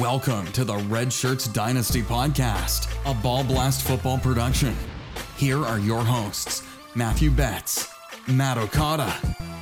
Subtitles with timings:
[0.00, 4.76] Welcome to the Redshirts Dynasty Podcast, a ball blast football production.
[5.36, 6.62] Here are your hosts,
[6.94, 7.92] Matthew Betz,
[8.28, 9.12] Matt Okada,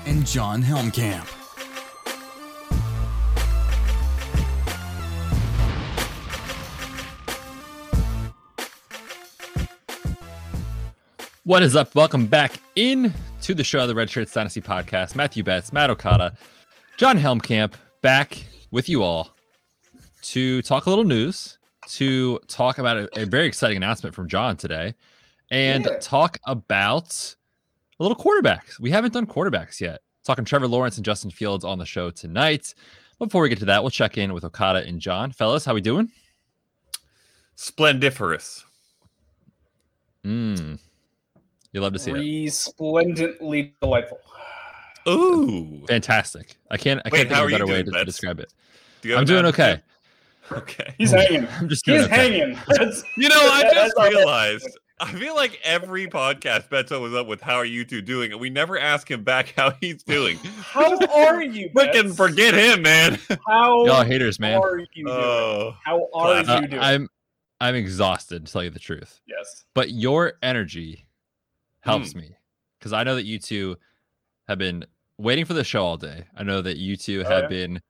[0.05, 1.27] and Jon Helmkamp.
[11.45, 11.95] What is up?
[11.95, 15.15] Welcome back in to the show, of the Redshirts Dynasty Podcast.
[15.15, 16.37] Matthew Betz, Matt Okada,
[16.99, 19.36] Jon Helmkamp, back with you all
[20.33, 21.59] to talk a little news,
[21.89, 24.95] to talk about a, a very exciting announcement from Jon today,
[25.51, 25.99] and Yeah.
[26.01, 27.35] talk about
[27.99, 28.79] a little quarterbacks.
[28.81, 30.01] We haven't done quarterbacks yet.
[30.25, 32.75] Talking Trevor Lawrence and Justin Fields on the show tonight.
[33.19, 35.31] Before we get to that, we'll check in with Okada and Jon.
[35.33, 36.11] Fellas, how are we doing?
[37.55, 38.65] Splendiferous.
[40.25, 40.79] Mm.
[41.73, 42.15] You love to see it.
[42.15, 44.19] resplendently delightful.
[45.09, 45.85] Ooh.
[45.87, 46.57] Fantastic.
[46.71, 47.99] I can't I Wait, can't think how of a are you better way doing, to,
[48.01, 48.53] to describe it.
[49.03, 49.61] Do I'm doing attitude?
[49.61, 49.83] okay.
[50.53, 50.95] Okay.
[50.99, 51.47] He's hanging.
[51.59, 52.59] I'm just doing He's hanging.
[53.17, 54.69] You know, I just realized.
[54.99, 58.41] I feel like every podcast Beto was up with "How are you two doing?" and
[58.41, 60.39] we never ask him back how he's doing.
[60.63, 61.69] How are you?
[61.71, 62.17] Freaking Betz?
[62.17, 63.19] forget him, man.
[63.47, 64.59] How Y'all haters, man.
[64.63, 65.09] are you doing?
[65.09, 66.49] Oh, How are classic.
[66.49, 66.83] Uh, you doing?
[66.83, 67.09] I'm
[67.61, 69.21] I'm exhausted to tell you the truth.
[69.27, 69.65] yes.
[69.75, 71.07] But your energy
[71.81, 72.21] helps Hmm.
[72.21, 72.37] me
[72.79, 73.77] because I know that you two
[74.49, 74.85] have been
[75.19, 76.25] waiting for the show all day.
[76.37, 77.49] I know that you two Oh, have yeah?
[77.49, 77.83] been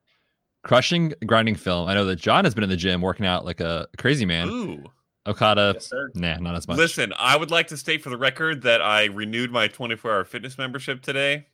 [0.67, 1.87] crushing grinding film.
[1.87, 4.49] I know that Jon has been in the gym working out like a crazy man.
[4.49, 4.83] ooh.
[5.25, 6.77] Okada, yes, nah, not as much.
[6.77, 10.57] Listen, I would like to state for the record that I renewed my 24-hour fitness
[10.57, 11.47] membership today.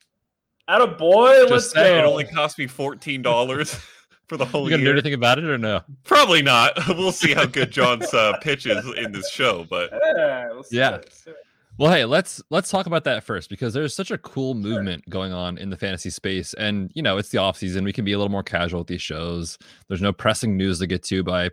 [0.68, 3.74] Out of boy, Just let's saying, It only cost me fourteen dollars
[4.28, 5.82] for the whole you gonna do anything about it or no?
[6.04, 6.74] Probably not.
[6.88, 10.50] We'll see how good Jon's uh, pitch is in this show, but Yeah.
[10.56, 10.90] let's do Yeah.
[10.90, 11.38] it, let's do it.
[11.80, 15.34] Well, hey, let's let's talk about that first because there's such a cool movement going
[15.34, 17.84] on in the fantasy space, and you know it's the off season.
[17.84, 19.58] We can be a little more casual with these shows.
[19.88, 21.50] There's no pressing news to get to by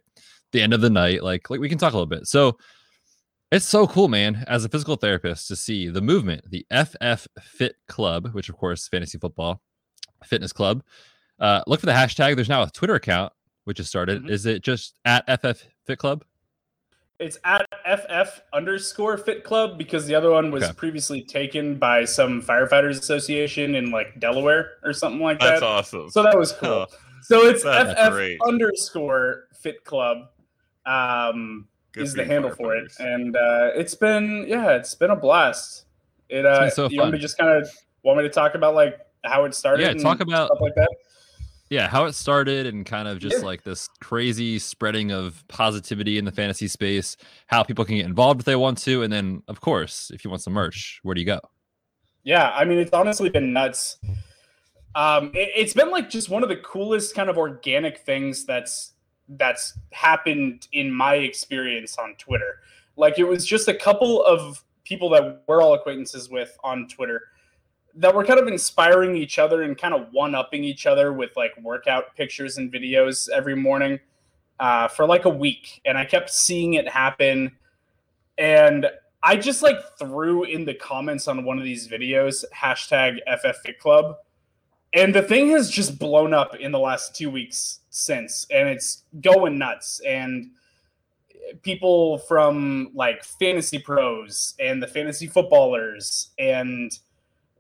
[0.53, 1.22] the end of the night.
[1.22, 2.27] Like like we can talk a little bit.
[2.27, 2.59] So
[3.50, 4.44] it's so cool, man.
[4.47, 8.89] As a physical therapist, to see the movement, the FF Fit Club, which of course
[8.89, 9.62] fantasy football
[10.25, 10.83] fitness club.
[11.39, 12.37] Uh, look for the hashtag.
[12.37, 13.33] There's now a Twitter account
[13.65, 14.25] which has started.
[14.25, 14.31] Mhm.
[14.31, 16.25] Is it just at FF Fit Club?
[17.20, 20.72] It's at FF underscore Fit Club because the other one was Okay.
[20.72, 25.50] previously taken by some firefighters association in like Delaware or something like that.
[25.50, 26.08] that's awesome.
[26.10, 26.86] So that was cool.
[26.91, 28.38] Oh, So it's FF great.
[28.47, 30.28] underscore Fit Club
[30.86, 35.16] um, good is the handle for it, and uh, it's been yeah, it's been a
[35.16, 35.84] blast.
[36.31, 37.69] It uh, so you want me to just kind of
[38.02, 39.82] want me to talk about like how it started?
[39.82, 40.88] Yeah, and talk about- stuff like that.
[41.70, 43.44] Yeah how it started and kind of just Yeah.
[43.47, 47.16] like this crazy spreading of positivity in the fantasy space
[47.47, 50.31] how people can get involved if they want to and then of course if you
[50.31, 51.41] want some merch where do you go
[52.22, 53.97] Yeah, I mean, it's honestly been nuts.
[54.94, 58.92] Um, it, it's been like just one of the coolest kind of organic things that's
[59.38, 62.60] that's happened in my experience on Twitter.
[62.97, 67.22] Like it was just a couple of people that we're all acquaintances with on Twitter
[67.97, 71.31] that were kind of inspiring each other and kind of one upping each other with
[71.37, 73.99] like workout pictures and videos every morning
[74.59, 77.53] uh, for like a week, and I kept seeing it happen,
[78.39, 78.87] and
[79.23, 84.17] I just like threw in the comments on one of these videos hashtag FFFit Club,
[84.93, 89.05] and the thing has just blown up in the last two weeks since, and it's
[89.21, 90.00] going nuts.
[90.06, 90.50] And
[91.62, 96.99] people from like fantasy pros and the fantasy footballers and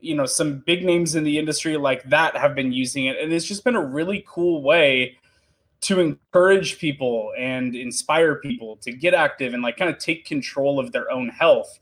[0.00, 3.32] you know some big names in the industry like that have been using it, and
[3.32, 5.16] it's just been a really cool way
[5.82, 10.78] to encourage people and inspire people to get active and like kind of take control
[10.78, 11.78] of their own health.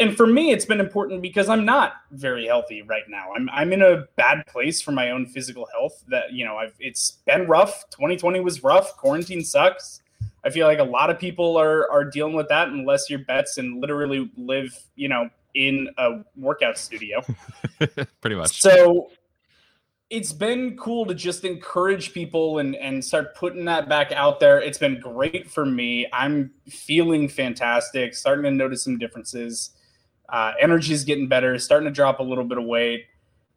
[0.00, 3.32] And for me, it's been important because I'm not very healthy right now.
[3.34, 6.04] I'm I'm in a bad place for my own physical health.
[6.08, 7.84] That you know, I've it's been rough.
[7.90, 8.96] 2020 was rough.
[8.96, 10.02] Quarantine sucks.
[10.44, 13.58] I feel like a lot of people are are dealing with that unless you're Betz
[13.58, 15.28] and literally live, you know,
[15.58, 17.20] in a workout studio.
[18.20, 19.10] pretty much So
[20.08, 24.60] it's been cool to just encourage people and and start putting that back out there.
[24.60, 26.06] It's been great for me.
[26.12, 29.70] I'm feeling fantastic, starting to notice some differences.
[30.28, 33.06] Uh, energy is getting better, starting to drop a little bit of weight.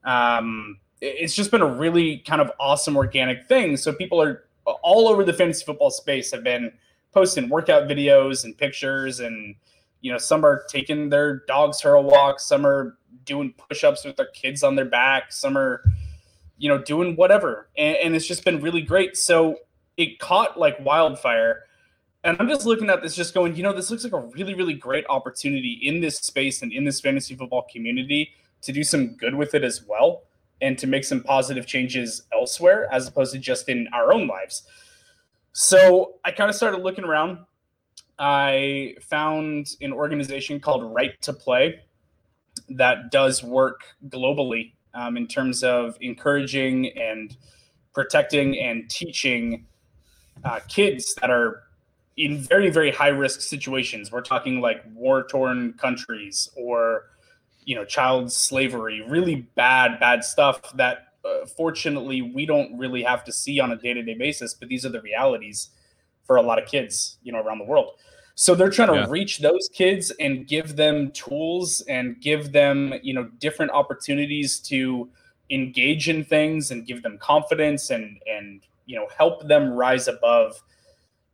[0.03, 3.77] Um, it's just been a really kind of awesome organic thing.
[3.77, 6.71] So people are all over the fantasy football space have been
[7.13, 9.55] posting workout videos and pictures and
[10.01, 14.15] you know some are taking their dogs for a walk some are doing push-ups with
[14.15, 15.83] their kids on their back some are
[16.61, 17.67] you know doing whatever.
[17.77, 19.17] And, and it's just been really great.
[19.17, 19.57] So
[19.97, 21.63] it caught like wildfire.
[22.23, 24.53] And i'm just looking at this just going you know this looks like a really
[24.53, 28.29] really great opportunity in this space and in this fantasy football community
[28.61, 30.21] to do some good with it as well
[30.61, 34.67] and to make some positive changes elsewhere as opposed to just in our own lives.
[35.53, 37.39] So I kind of started looking around.
[38.19, 41.81] I found an organization called Right to Play
[42.69, 47.35] that does work globally um, in terms of encouraging and
[47.93, 49.65] protecting and teaching
[50.43, 51.63] uh, kids that are
[52.17, 54.11] in very very high risk situations.
[54.11, 57.11] We're talking like war torn countries or
[57.63, 63.23] you know child slavery really bad bad stuff that uh, fortunately we don't really have
[63.23, 65.69] to see on a day-to-day basis but these are the realities
[66.23, 67.91] for a lot of kids you know around the world.
[68.35, 69.05] So they're trying to yeah.
[69.09, 75.09] reach those kids and give them tools and give them you know different opportunities to
[75.49, 80.61] engage in things and give them confidence and and you know help them rise above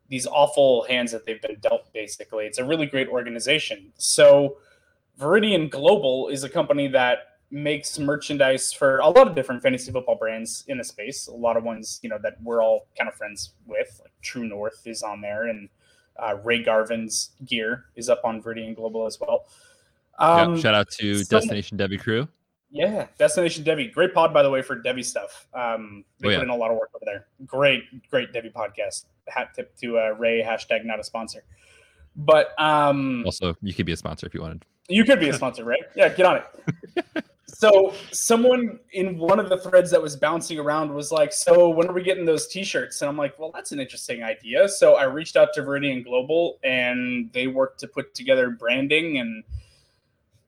[0.10, 2.46] these awful hands that they've been dealt basically.
[2.46, 3.92] It's a really great organization.
[3.98, 4.58] So
[5.20, 7.20] viridian global is a company that
[7.50, 11.56] makes merchandise for a lot of different fantasy football brands in the space a lot
[11.56, 15.04] of ones you know that we're all kind of friends with like true north is
[15.04, 15.70] on there and
[16.20, 19.48] uh, ray garvin's gear is up on viridian global as well
[20.20, 22.28] um, yep, shout out to so, destination Devy crew
[22.70, 25.48] yeah, Destination Devy, Great pod, by the way, for devy stuff.
[25.54, 26.38] Um, they oh, yeah.
[26.38, 27.28] put in a lot of work over there.
[27.46, 29.06] Great, great devy podcast.
[29.28, 31.44] Hat tip to uh, Ray, hashtag not a sponsor.
[32.16, 34.66] But um, also, you could be a sponsor if you wanted.
[34.90, 35.80] You could be a sponsor, right?
[35.96, 37.06] Yeah, get on it.
[37.60, 41.88] so, someone in one of the threads that was bouncing around was like, So, when
[41.88, 43.02] are we getting those t shirts?
[43.02, 44.70] And I'm like, Well, that's an interesting idea.
[44.70, 49.44] So, I reached out to Viridian Global and they worked to put together branding and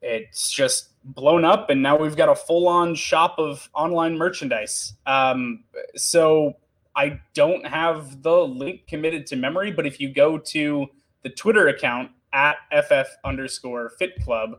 [0.02, 5.64] it's just blown up and now we've got a full-on shop of online merchandise um,
[5.96, 6.54] so
[6.96, 10.86] i don't have the link committed to memory but if you go to
[11.22, 14.58] the twitter account at ff underscore fit club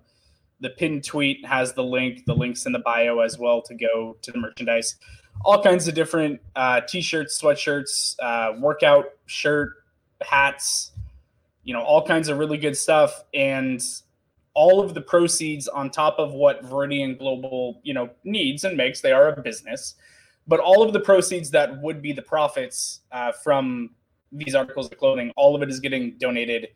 [0.62, 4.16] the pinned tweet has the link the links in the bio as well to go
[4.22, 4.96] to the merchandise
[5.44, 9.74] all kinds of different uh, t-shirts sweatshirts uh, workout shirt
[10.22, 10.92] hats
[11.64, 13.82] you know all kinds of really good stuff and
[14.54, 19.02] all of the proceeds on top of what Viridian Global, you know, needs and makes.
[19.02, 19.96] They are a business,
[20.48, 23.92] but all of the proceeds that would be the profits uh, from
[24.32, 26.70] these articles of clothing, all of it is getting donated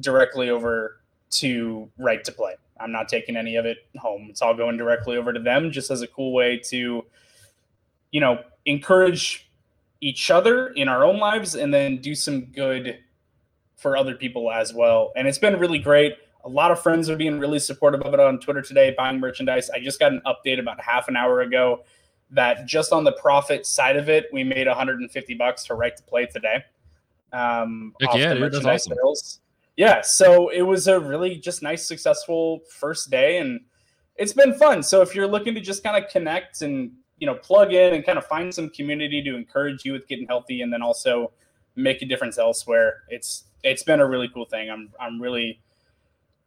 [0.00, 1.00] directly over
[1.30, 2.54] to Right to Play.
[2.80, 4.28] I'm not taking any of it home.
[4.30, 7.04] It's all going directly over to them, just as a cool way to,
[8.10, 9.50] you know, encourage
[10.00, 12.98] each other in our own lives and then do some good
[13.76, 15.12] for other people as well.
[15.16, 18.20] And it's been really great a lot of friends are being really supportive of it
[18.20, 19.68] on Twitter today, buying merchandise.
[19.68, 21.80] I just got an update about half an hour ago
[22.30, 26.02] that just on the profit side of it, we made 150 bucks for right to
[26.04, 26.64] play today.
[27.32, 28.94] Um, yeah, dude, that's awesome.
[28.94, 29.40] Sales.
[29.76, 33.60] Yeah, so it was a really just nice, successful first day, and
[34.16, 34.82] it's been fun.
[34.82, 38.04] So if you're looking to just kind of connect and you know plug in and
[38.04, 41.32] kind of find some community to encourage you with getting healthy, and then also
[41.76, 44.70] make a difference elsewhere, it's it's been a really cool thing.
[44.70, 45.60] I'm I'm really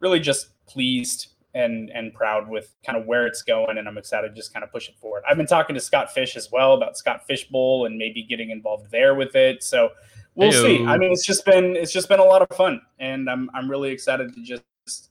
[0.00, 4.28] really just pleased and and proud with kind of where it's going and I'm excited
[4.28, 5.22] to just kind of push it forward.
[5.28, 8.50] I've been talking to Scott Fish as well about Scott Fish Bowl and maybe getting
[8.50, 9.62] involved there with it.
[9.62, 9.90] So
[10.34, 10.62] we'll Hey-o.
[10.64, 10.84] see.
[10.84, 13.70] I mean it's just been it's just been a lot of fun and I'm I'm
[13.70, 15.10] really excited to just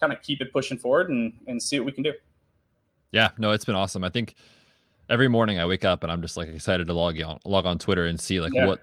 [0.00, 2.12] kind of keep it pushing forward and and see what we can do.
[3.12, 4.04] Yeah, no, it's been awesome.
[4.04, 4.34] I think
[5.08, 7.78] every morning I wake up and I'm just like excited to log on log on
[7.78, 8.66] Twitter and see like yeah.
[8.66, 8.80] what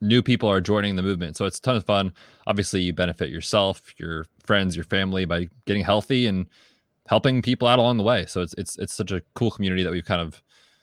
[0.00, 1.36] new people are joining the movement.
[1.36, 2.12] So it's a ton of fun.
[2.46, 6.46] Obviously, you benefit yourself, your friends, your family by getting healthy and
[7.06, 8.26] helping people out along the way.
[8.26, 10.42] So it's it's it's such a cool community that we've kind of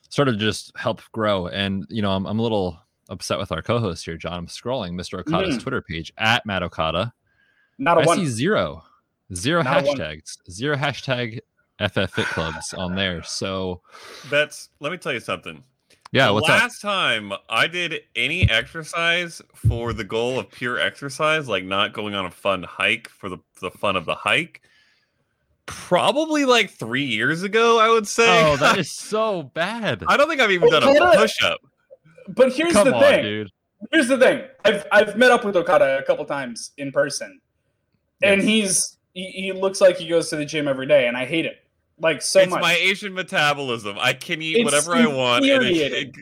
[0.09, 1.47] started to just help grow.
[1.47, 4.33] And you know, I'm I'm a little upset with our co-host here, Jon.
[4.33, 5.19] I'm scrolling Mr.
[5.19, 5.61] Okada's mm.
[5.61, 7.13] Twitter page at Matt Okada.
[7.77, 8.17] Not a I one.
[8.17, 8.83] see zero,
[9.33, 11.39] zero Not hashtags, zero hashtag
[11.79, 13.23] FF Fit Clubs on there.
[13.23, 13.81] So
[14.29, 15.63] that's let me tell you something.
[16.11, 16.89] Yeah, the what's last up?
[16.89, 22.25] time I did any exercise for the goal of pure exercise, like not going on
[22.25, 24.61] a fun hike for the, the fun of the hike,
[25.65, 28.25] probably like three years ago, I would say.
[28.45, 30.03] Oh, that is so bad.
[30.07, 31.59] I don't think I've even done a push up.
[32.27, 33.23] But here's Come the on, thing.
[33.23, 33.51] Dude.
[33.91, 34.43] Here's the thing.
[34.65, 37.39] I've I've met up with Okada a couple times in person.
[38.21, 38.33] Yes.
[38.33, 41.25] And he's he, he looks like he goes to the gym every day, and I
[41.25, 41.57] hate it
[41.99, 42.61] like so it's much.
[42.61, 43.97] my Asian metabolism.
[43.99, 46.15] I can eat it's whatever I want, and it, it,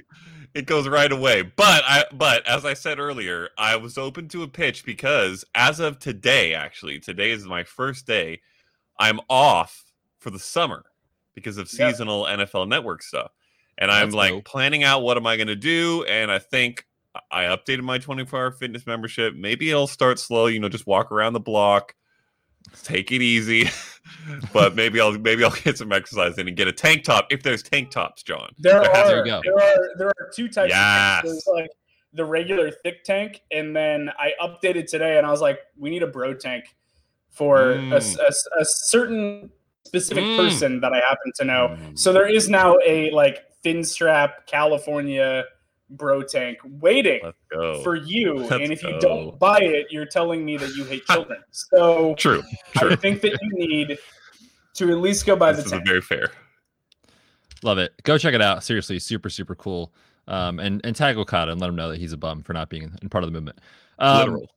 [0.53, 1.41] it, goes right away.
[1.41, 5.79] But I, but as I said earlier, I was open to a pitch because as
[5.79, 8.41] of today, actually, today is my first day.
[8.97, 9.83] I'm off
[10.19, 10.85] for the summer
[11.33, 12.37] because of seasonal yeah.
[12.37, 13.31] NFL Network stuff,
[13.77, 14.45] and I'm like dope.
[14.45, 16.85] planning out what am I going to do, and I think.
[17.31, 19.35] I updated my 24 hour fitness membership.
[19.37, 21.95] Maybe it'll start slow, you know, just walk around the block,
[22.83, 23.69] take it easy.
[24.53, 27.43] but maybe I'll maybe I'll get some exercise in and get a tank top if
[27.43, 28.49] there's tank tops, Jon.
[28.59, 30.71] There, there are there, there are there are two types.
[30.71, 31.23] Yes.
[31.23, 31.69] There's like
[32.13, 36.03] the regular thick tank, and then I updated today, and I was like, we need
[36.03, 36.65] a bro tank
[37.29, 37.91] for mm.
[37.91, 39.51] a, a, a, certain
[39.85, 40.37] specific mm.
[40.37, 41.77] person that I happen to know.
[41.77, 41.99] Mm.
[41.99, 45.43] So there is now a like thin strap California
[45.89, 47.19] bro tank waiting
[47.83, 48.35] for you.
[48.35, 48.89] Let's and if go.
[48.89, 51.41] you don't buy it, you're telling me that you hate children.
[51.51, 52.43] So true.
[52.77, 52.91] true.
[52.91, 53.97] I think that you need
[54.75, 55.87] to at least go buy this the tank.
[55.87, 56.31] very fair.
[57.63, 57.93] Love it.
[58.03, 58.63] Go check it out.
[58.63, 59.91] Seriously, super super cool.
[60.27, 62.69] Um, and and tag Okada and let him know that he's a bum for not
[62.69, 63.59] being in part of the movement.
[63.97, 64.51] Um, Literal.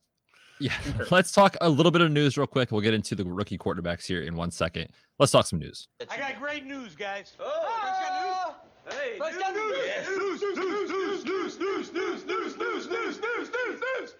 [0.59, 0.73] Yeah,
[1.11, 2.71] let's talk a little bit of news real quick.
[2.71, 4.89] We'll get into the rookie quarterbacks here in one second.
[5.17, 5.87] Let's talk some news.
[6.09, 7.33] I got great news, guys.
[7.39, 8.68] Oh, oh news.
[8.91, 9.37] Hey, news.
[9.53, 9.77] News.
[9.85, 10.07] Yes.
[10.07, 14.15] News, news, news, news, news, news, news, news, news, news, news, news, news.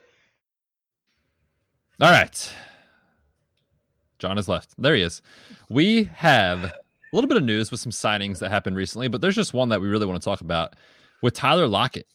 [2.01, 2.53] All right.
[4.19, 4.73] Jon is left.
[4.77, 5.21] There he is.
[5.69, 6.73] We have a
[7.13, 9.81] little bit of news with some signings that happened recently, but there's just one that
[9.81, 10.75] we really want to talk about
[11.21, 12.07] with Tyler Lockett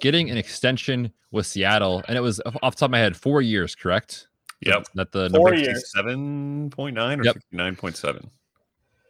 [0.00, 3.42] getting an extension with Seattle, and it was off the top of my head four
[3.42, 4.28] years, correct?
[4.60, 4.86] Yep.
[4.94, 5.92] That the four number years.
[5.92, 7.36] seven point nine or yep.
[7.52, 8.30] nine point seven.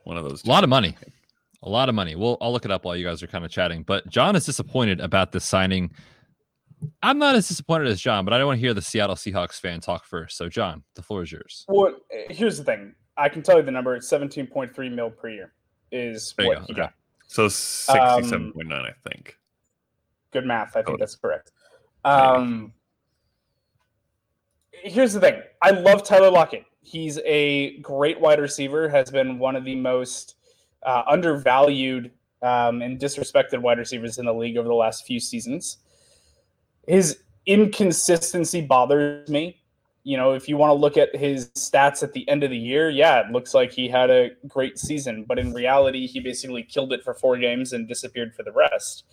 [0.05, 0.43] One of those.
[0.43, 0.50] Two.
[0.50, 0.97] A lot of money.
[1.64, 2.14] A lot of money.
[2.14, 3.83] Well, I'll look it up while you guys are kind of chatting.
[3.83, 5.90] But Jon is disappointed about this signing.
[7.02, 9.59] I'm not as disappointed as Jon, but I don't want to hear the Seattle Seahawks
[9.59, 10.37] fan talk first.
[10.37, 11.64] So, Jon, the floor is yours.
[11.68, 11.97] Well,
[12.28, 12.94] here's the thing.
[13.16, 13.97] I can tell you the number.
[13.97, 15.52] It's 17.3 mil per year
[15.94, 16.75] is there what he okay.
[16.75, 16.94] got.
[17.28, 19.38] So 67.9, um, I think.
[20.33, 20.76] Good math.
[20.76, 20.97] I think oh.
[20.99, 21.52] that's correct.
[22.04, 22.73] Um,
[24.73, 25.40] here's the thing.
[25.62, 26.64] I love Tyler Lockett.
[26.83, 28.88] He's a great wide receiver.
[28.88, 30.37] Has been one of the most
[30.85, 32.11] uh, undervalued
[32.43, 35.79] um, and disrespected wide receivers in the league over the last few seasons.
[36.87, 39.61] His inconsistency bothers me.
[40.03, 42.59] You know, if you want to look at his stats at the end of the
[42.59, 46.62] year, yeah, it looks like he had a great season, but in reality, he basically
[46.62, 49.05] killed it for four games and disappeared for the rest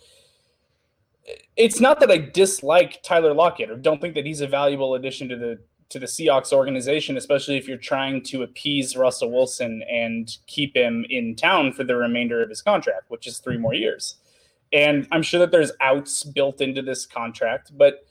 [1.56, 5.28] it's not that I dislike Tyler Lockett or don't think that he's a valuable addition
[5.28, 5.58] to the
[5.92, 11.04] to the Seahawks organization, especially if you're trying to appease Russell Wilson and keep him
[11.08, 14.16] in town for the remainder of his contract, which is three more years.
[14.72, 18.06] And I'm sure that there's outs built into this contract, but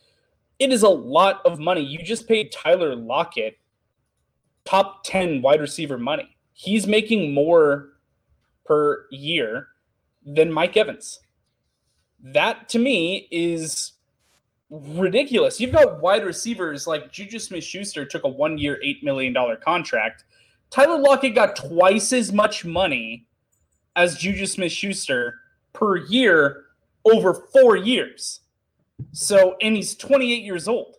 [0.59, 1.81] it is a lot of money.
[1.81, 3.57] You just paid Tyler Lockett
[4.63, 6.35] top 10 wide receiver money.
[6.53, 7.89] He's making more
[8.65, 9.67] per year
[10.23, 11.19] than Mike Evans
[12.23, 13.93] that to me is
[14.71, 15.59] ridiculous.
[15.59, 20.23] You've got wide receivers like Juju Smith Schuster took a one year, $8 million contract.
[20.69, 23.27] Tyler Lockett got twice as much money
[23.97, 25.35] as Juju Smith Schuster
[25.73, 26.63] per year
[27.03, 28.39] over four years.
[29.11, 30.95] So, and he's 28 years old.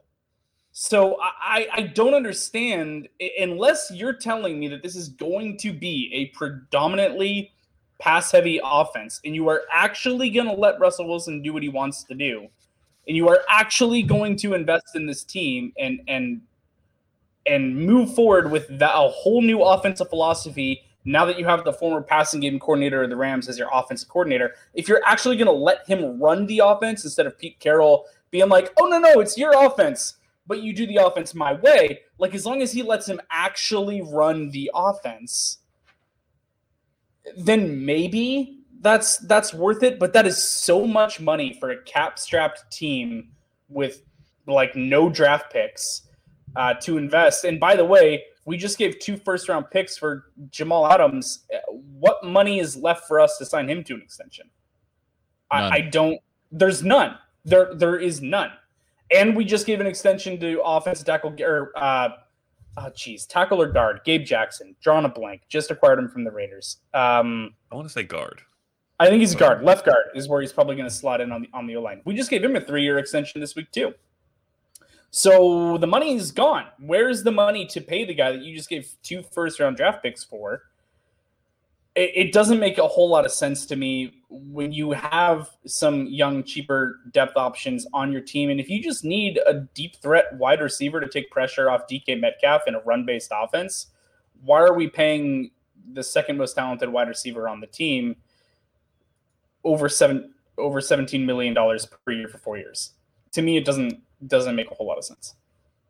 [0.73, 6.11] So I, I don't understand unless you're telling me that this is going to be
[6.15, 7.53] a predominantly
[7.99, 11.69] pass heavy offense and you are actually going to let Russell Wilson do what he
[11.69, 12.49] wants to do
[13.07, 16.43] and you are actually going to invest in this team and and
[17.45, 21.73] and move forward with that, a whole new offensive philosophy now that you have the
[21.73, 25.47] former passing game coordinator of the Rams as your offensive coordinator, if you're actually going
[25.47, 29.21] to let him run the offense instead of Pete Carroll being like, oh, no, no,
[29.21, 30.15] it's your offense,
[30.47, 34.01] but you do the offense my way, like as long as he lets him actually
[34.01, 35.59] run the offense,
[37.37, 39.99] then maybe that's that's worth it.
[39.99, 43.31] But that is so much money for a cap strapped team
[43.69, 44.03] with
[44.47, 46.03] like no draft picks
[46.57, 47.45] uh, to invest.
[47.45, 51.47] And by the way, we just gave two first round picks for Jamal Adams.
[51.69, 54.51] What money is left for us to sign him to an extension?
[55.51, 56.19] I, I, don't.
[56.51, 57.17] There's none.
[57.45, 58.51] There there is none.
[59.15, 62.09] And we just gave an extension to offensive tackle or uh,
[62.79, 66.31] oh geez, tackle or guard, Gabe Jackson, drawn a blank, just acquired him from the
[66.31, 66.79] Raiders.
[66.95, 68.43] Um, I want to say guard.
[69.01, 69.65] I think he's a guard.
[69.65, 71.83] Left guard is where he's probably going to slot in on the on the O
[71.83, 72.03] line.
[72.05, 73.95] We just gave him a three year extension this week too.
[75.11, 76.67] So the money is gone.
[76.79, 79.77] Where is the money to pay the guy that you just gave two first round
[79.77, 80.63] draft picks for?
[81.95, 86.07] it, it doesn't make a whole lot of sense to me when you have some
[86.07, 88.51] young, cheaper depth options on your team.
[88.51, 92.19] And if you just need a deep threat wide receiver to take pressure off DK
[92.19, 93.89] Metcalf in a run based offense,
[94.43, 95.51] why are we paying
[95.93, 98.17] the second most talented wide receiver on the team
[99.65, 102.93] over seven over seventeen million dollars per year for four years?
[103.33, 105.35] To me, it doesn't doesn't make a whole lot of sense.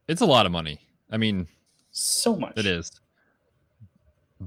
[0.08, 0.80] It's a lot of money.
[1.10, 1.46] I mean,
[1.90, 2.54] so much.
[2.56, 3.00] It is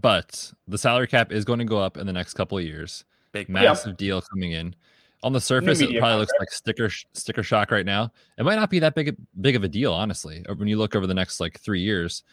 [0.01, 3.05] but the salary cap is going to go up in the next couple of years.
[3.32, 4.08] Big massive yeah.
[4.08, 4.75] deal coming in.
[5.24, 6.20] On the surface, it probably contract.
[6.20, 8.12] looks like sticker sticker shock right now.
[8.38, 10.46] It might not be that big big of a deal, honestly.
[10.48, 12.24] Uh, when you look over the next like three years,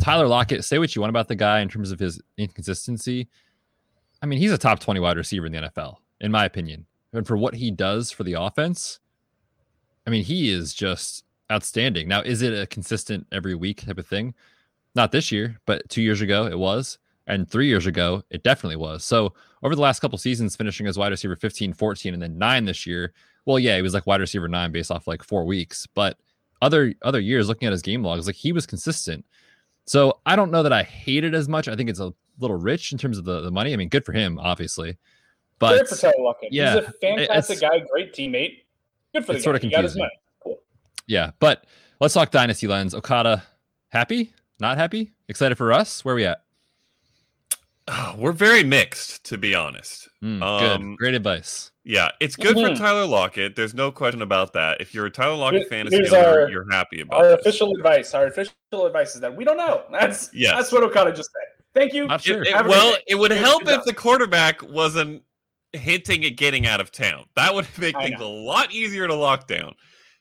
[0.00, 0.64] Tyler Lockett.
[0.64, 3.28] Say what you want about the guy in terms of his inconsistency.
[4.22, 6.86] I mean, he's a top twenty wide receiver in the NFL, in my opinion.
[7.12, 9.00] And for what he does for the offense,
[10.06, 12.08] I mean, he is just outstanding.
[12.08, 14.34] Now, is it a consistent every week type of thing?
[14.94, 16.98] Not this year, but two years ago it was.
[17.26, 19.04] And three years ago, it definitely was.
[19.04, 22.64] So over the last couple seasons, finishing as wide receiver 15, 14, and then nine
[22.64, 23.12] this year.
[23.44, 25.86] Well, yeah, he was like wide receiver nine based off like four weeks.
[25.94, 26.18] But
[26.62, 29.24] other other years, looking at his game logs, like he was consistent.
[29.86, 31.68] So I don't know that I hate it as much.
[31.68, 33.72] I think it's a little rich in terms of the, the money.
[33.72, 34.96] I mean, good for him, obviously.
[35.62, 36.52] But good for Tyler Lockett.
[36.52, 38.64] Yeah, he's a fantastic guy, great teammate.
[39.14, 39.42] Good for the guy.
[39.44, 40.08] Sort of confusing.
[40.42, 40.58] Cool.
[41.06, 41.66] Yeah, but
[42.00, 42.96] let's talk dynasty lens.
[42.96, 43.44] Okada,
[43.90, 44.34] happy?
[44.58, 45.12] Not happy?
[45.28, 46.04] Excited for us?
[46.04, 46.42] Where are we at?
[47.86, 50.08] Oh, we're very mixed, to be honest.
[50.20, 50.98] Mm, um, good.
[50.98, 51.70] Great advice.
[51.84, 52.74] Yeah, it's good mm-hmm.
[52.74, 53.54] for Tyler Lockett.
[53.54, 54.80] There's no question about that.
[54.80, 57.40] If you're a Tyler Lockett fantasy owner, our, you're happy about our this.
[57.40, 58.14] official advice.
[58.14, 59.84] Our official advice is that we don't know.
[59.92, 60.56] That's yes.
[60.56, 61.64] that's what Okada just said.
[61.72, 62.08] Thank you.
[62.18, 62.42] Sure.
[62.42, 65.22] It, it, well, it would help if the quarterback wasn't
[65.72, 67.24] hinting at getting out of town.
[67.36, 69.74] That would make things a lot easier to lock down.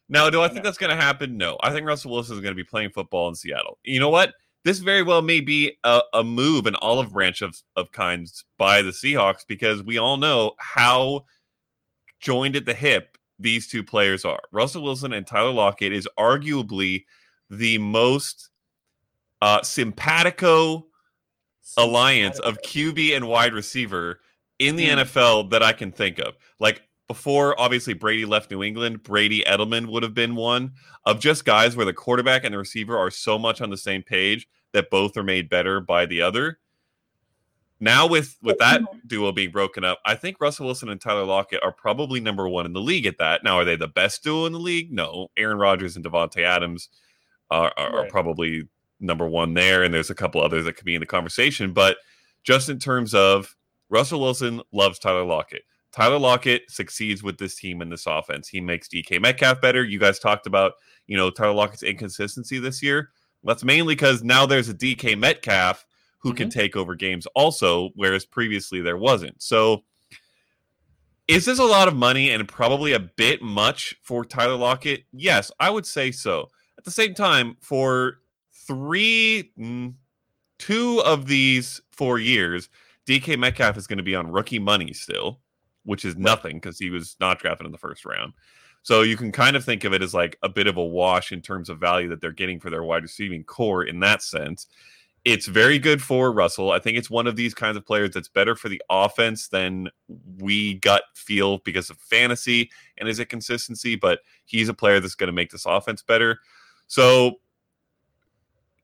[0.09, 1.37] Now, do I think that's going to happen?
[1.37, 1.57] No.
[1.63, 3.77] I think Russell Wilson is going to be playing football in Seattle.
[3.83, 4.33] You know what?
[4.63, 8.81] This very well may be a, a move, an olive branch of, of kinds by
[8.81, 11.25] the Seahawks because we all know how
[12.19, 14.41] joined at the hip these two players are.
[14.51, 17.05] Russell Wilson and Tyler Lockett is arguably
[17.49, 18.49] the most
[19.41, 20.85] uh, simpatico
[21.77, 24.19] alliance of QB and wide receiver
[24.61, 25.03] in the mm.
[25.03, 26.35] NFL that I can think of.
[26.59, 30.73] Like before, obviously Brady left New England, Brady Edelman would have been one
[31.05, 34.03] of just guys where the quarterback and the receiver are so much on the same
[34.03, 36.59] page that both are made better by the other.
[37.83, 41.63] Now with with that duo being broken up, I think Russell Wilson and Tyler Lockett
[41.63, 43.43] are probably number one in the league at that.
[43.43, 44.93] Now, are they the best duo in the league?
[44.93, 45.29] No.
[45.35, 46.89] Aaron Rodgers and Davante Adams
[47.49, 48.05] are, are, right.
[48.05, 51.07] are probably number one there, and there's a couple others that could be in the
[51.07, 51.73] conversation.
[51.73, 51.97] But
[52.43, 53.55] just in terms of
[53.91, 55.63] Russell Wilson loves Tyler Lockett.
[55.91, 58.47] Tyler Lockett succeeds with this team in this offense.
[58.47, 59.83] He makes DK Metcalf better.
[59.83, 60.73] You guys talked about,
[61.05, 63.09] you know, Tyler Lockett's inconsistency this year.
[63.43, 65.85] That's mainly because now there's a DK Metcalf
[66.19, 66.37] who mm-hmm.
[66.37, 69.41] can take over games also, whereas previously there wasn't.
[69.41, 69.83] So
[71.27, 75.03] is this a lot of money and probably a bit much for Tyler Lockett?
[75.11, 76.49] Yes, I would say so.
[76.77, 78.19] At the same time, for
[78.53, 79.93] three, mm,
[80.57, 82.69] two of these four years,
[83.11, 85.41] DK Metcalf is going to be on rookie money still,
[85.83, 88.31] which is nothing because he was not drafted in the first round.
[88.83, 91.33] So you can kind of think of it as like a bit of a wash
[91.33, 94.67] in terms of value that they're getting for their wide receiving corps in that sense.
[95.25, 96.71] It's very good for Russell.
[96.71, 99.89] I think it's one of these kinds of players that's better for the offense than
[100.39, 105.15] we gut feel because of fantasy and is it consistency, but he's a player that's
[105.15, 106.39] going to make this offense better.
[106.87, 107.41] So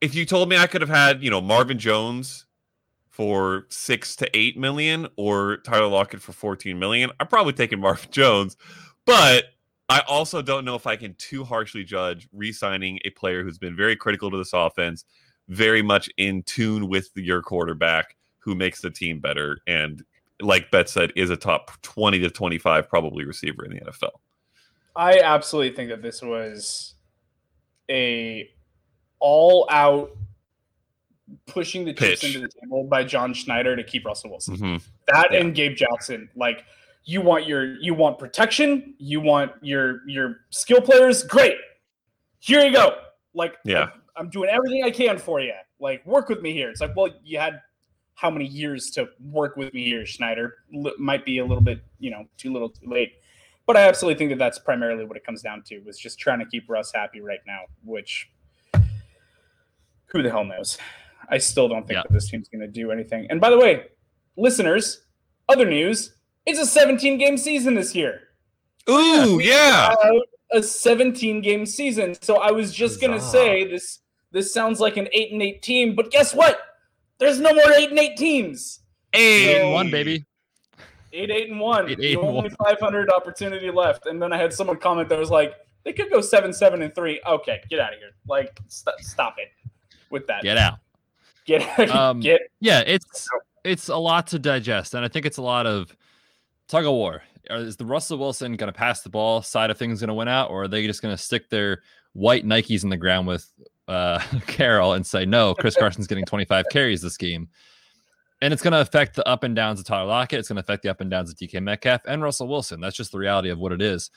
[0.01, 2.46] if you told me I could have had, you know, Marvin Jones
[3.17, 8.07] for six to eight million or Tyler Lockett for 14 million, I'm probably taking Marvin
[8.11, 8.57] Jones.
[9.07, 9.45] But
[9.89, 13.57] I also don't know if I can too harshly judge re signing a player who's
[13.57, 15.03] been very critical to this offense,
[15.47, 19.61] very much in tune with your quarterback who makes the team better.
[19.65, 20.03] And
[20.39, 24.11] like Bet said, is a top 20 to 25 probably receiver in the NFL.
[24.95, 26.93] I absolutely think that this was
[27.89, 28.47] a
[29.19, 30.11] all out
[31.47, 34.57] pushing the chips into the table by John Schneider to keep Russell Wilson.
[34.57, 34.75] Mm-hmm.
[35.07, 35.39] That yeah.
[35.39, 36.29] and Gabe Jackson.
[36.35, 36.65] Like
[37.05, 41.23] you want your you want protection, you want your your skill players.
[41.23, 41.55] Great.
[42.39, 42.97] Here you go.
[43.33, 43.89] Like yeah.
[44.15, 45.53] I'm doing everything I can for you.
[45.79, 46.69] Like work with me here.
[46.69, 47.61] It's like, well, you had
[48.15, 50.55] how many years to work with me here, Schneider?
[50.75, 53.13] L- might be a little bit, you know, too little, too late.
[53.67, 56.39] But I absolutely think that that's primarily what it comes down to was just trying
[56.39, 58.31] to keep Russ happy right now, which
[60.07, 60.77] who the hell knows?
[61.29, 62.03] I still don't think yeah.
[62.03, 63.27] that this team's going to do anything.
[63.29, 63.85] And by the way,
[64.35, 65.05] listeners,
[65.49, 68.21] other news: it's a 17 game season this year.
[68.89, 69.93] Ooh, yeah,
[70.51, 72.15] a 17 game season.
[72.21, 73.99] So I was just going to say this.
[74.31, 76.59] This sounds like an eight and eight team, but guess what?
[77.17, 78.81] There's no more eight and eight teams.
[79.13, 80.25] Eight so, and one, baby.
[81.13, 81.89] Eight, eight and one.
[81.89, 84.05] Eight, eight only 500 opportunity left.
[84.05, 86.93] And then I had someone comment that was like, they could go seven, seven, and
[86.93, 87.21] three.
[87.25, 88.11] Okay, get out of here.
[88.27, 89.47] Like, st- stop it
[90.11, 90.43] with that.
[90.43, 90.79] Get out.
[91.47, 92.41] Get um, get.
[92.59, 93.25] Yeah, it's
[93.63, 95.95] it's a lot to digest, and I think it's a lot of
[96.67, 97.23] tug of war.
[97.49, 100.27] Is the Russell Wilson going to pass the ball side of things going to win
[100.27, 103.49] out, or are they just going to stick their white Nikes in the ground with
[103.87, 105.53] uh, Carroll and say no?
[105.53, 107.47] Chris Carson's getting 25 carries this game.
[108.41, 110.39] And it's going to affect the up and downs of Tyler Lockett.
[110.39, 112.81] It's going to affect the up and downs of DK Metcalf and Russell Wilson.
[112.81, 114.11] That's just the reality of what it is.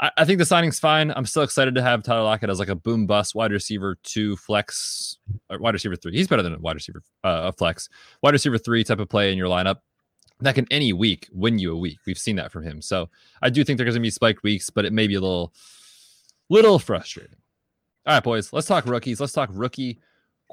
[0.00, 1.12] I, I, think the signing's fine.
[1.14, 4.36] I'm still excited to have Tyler Lockett as like a boom bust wide receiver two
[4.36, 5.18] flex
[5.50, 6.12] or wide receiver three.
[6.12, 7.88] He's better than a wide receiver uh, a flex
[8.22, 9.78] wide receiver three type of play in your lineup
[10.40, 11.98] that can any week win you a week.
[12.04, 12.82] We've seen that from him.
[12.82, 13.08] So
[13.42, 15.52] I do think there's going to be spiked weeks, but it may be a little
[16.52, 17.38] Little frustrating.
[18.06, 19.20] All right, boys, let's talk rookies.
[19.20, 20.00] Let's talk rookie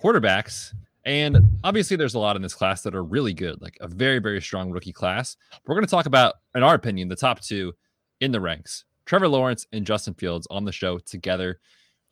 [0.01, 0.73] quarterbacks.
[1.03, 4.19] And obviously, there's a lot in this class that are really good, like a very,
[4.19, 5.35] very strong rookie class.
[5.65, 7.73] We're going to talk about, in our opinion, the top two
[8.21, 11.59] in the ranks Trevor Lawrence and Justin Fields on the show together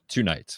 [0.09, 0.57] tonight.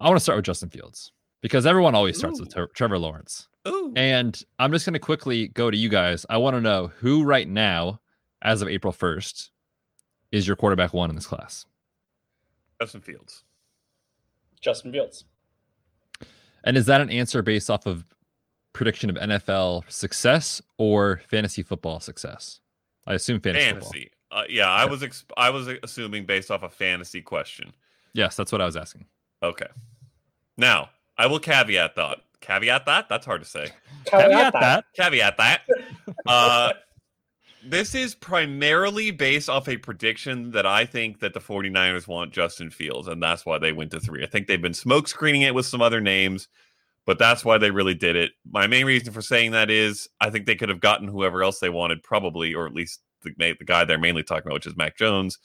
[0.00, 2.44] I want to start with Justin Fields because everyone always starts Ooh.
[2.44, 3.48] with Tre- Trevor Lawrence.
[3.66, 3.92] Ooh.
[3.96, 6.24] And I'm just going to quickly go to you guys.
[6.30, 7.98] I want to know who right now,
[8.42, 9.50] as of April 1st,
[10.30, 11.66] is your quarterback one in this class?
[12.80, 13.42] Justin Fields.
[14.60, 15.24] Justin Fields.
[16.62, 18.04] And is that an answer based off of
[18.72, 22.60] prediction of NFL success or fantasy football success?
[23.04, 23.64] I assume fantasy.
[23.64, 24.10] Fantasy.
[24.34, 27.72] Uh, yeah, I was ex- I was assuming based off a fantasy question.
[28.14, 29.06] Yes, that's what I was asking.
[29.44, 29.68] Okay.
[30.58, 32.18] Now I will caveat that.
[32.40, 33.08] Caveat that.
[33.08, 33.70] That's hard to say.
[34.06, 34.84] Caveat, that.
[34.96, 35.62] Caveat that.
[36.26, 36.72] Uh,
[37.62, 42.70] this is primarily based off a prediction that I think that the 49ers want Justin
[42.70, 44.22] Fields, and that's why they went to three.
[44.22, 46.48] I think they've been smoke screening it with some other names,
[47.04, 48.32] but that's why they really did it.
[48.50, 51.58] My main reason for saying that is I think they could have gotten whoever else
[51.58, 54.76] they wanted, probably, or at least the, the guy they're mainly talking about, which is
[54.76, 55.38] Mac Jones,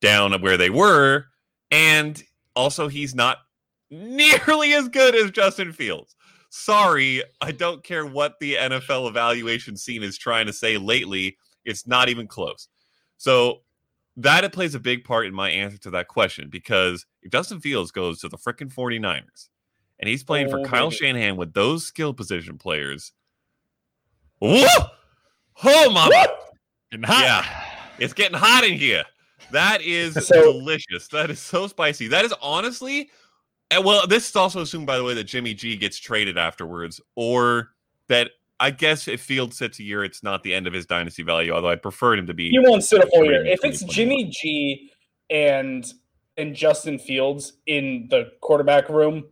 [0.00, 1.26] down where they were.
[1.70, 2.22] And
[2.54, 3.38] also, he's not
[3.90, 6.14] nearly as good as Justin Fields.
[6.50, 11.36] Sorry, I don't care what the NFL evaluation scene is trying to say lately.
[11.64, 12.68] It's not even close.
[13.16, 13.62] So
[14.16, 17.60] that it plays a big part in my answer to that question because if Justin
[17.60, 19.48] Fields goes to the freaking 49ers
[19.98, 20.96] and he's playing oh, for Kyle baby.
[20.96, 23.12] Shanahan with those skill position players,
[24.38, 24.66] whoa!
[25.64, 26.26] Oh, mama!
[27.02, 27.44] Yeah,
[27.98, 29.04] it's getting hot in here.
[29.50, 31.08] That is so, delicious.
[31.08, 32.08] That is so spicy.
[32.08, 33.10] That is honestly,
[33.70, 37.00] and well, this is also assumed, by the way, that Jimmy G gets traded afterwards,
[37.14, 37.70] or
[38.08, 38.30] that
[38.60, 41.52] I guess if Field sits a year, it's not the end of his dynasty value.
[41.52, 42.50] Although I'd prefer him to be.
[42.50, 43.44] He won't sit a full year.
[43.44, 44.90] If it's Jimmy G
[45.30, 45.84] and
[46.36, 49.24] and Justin Fields in the quarterback room,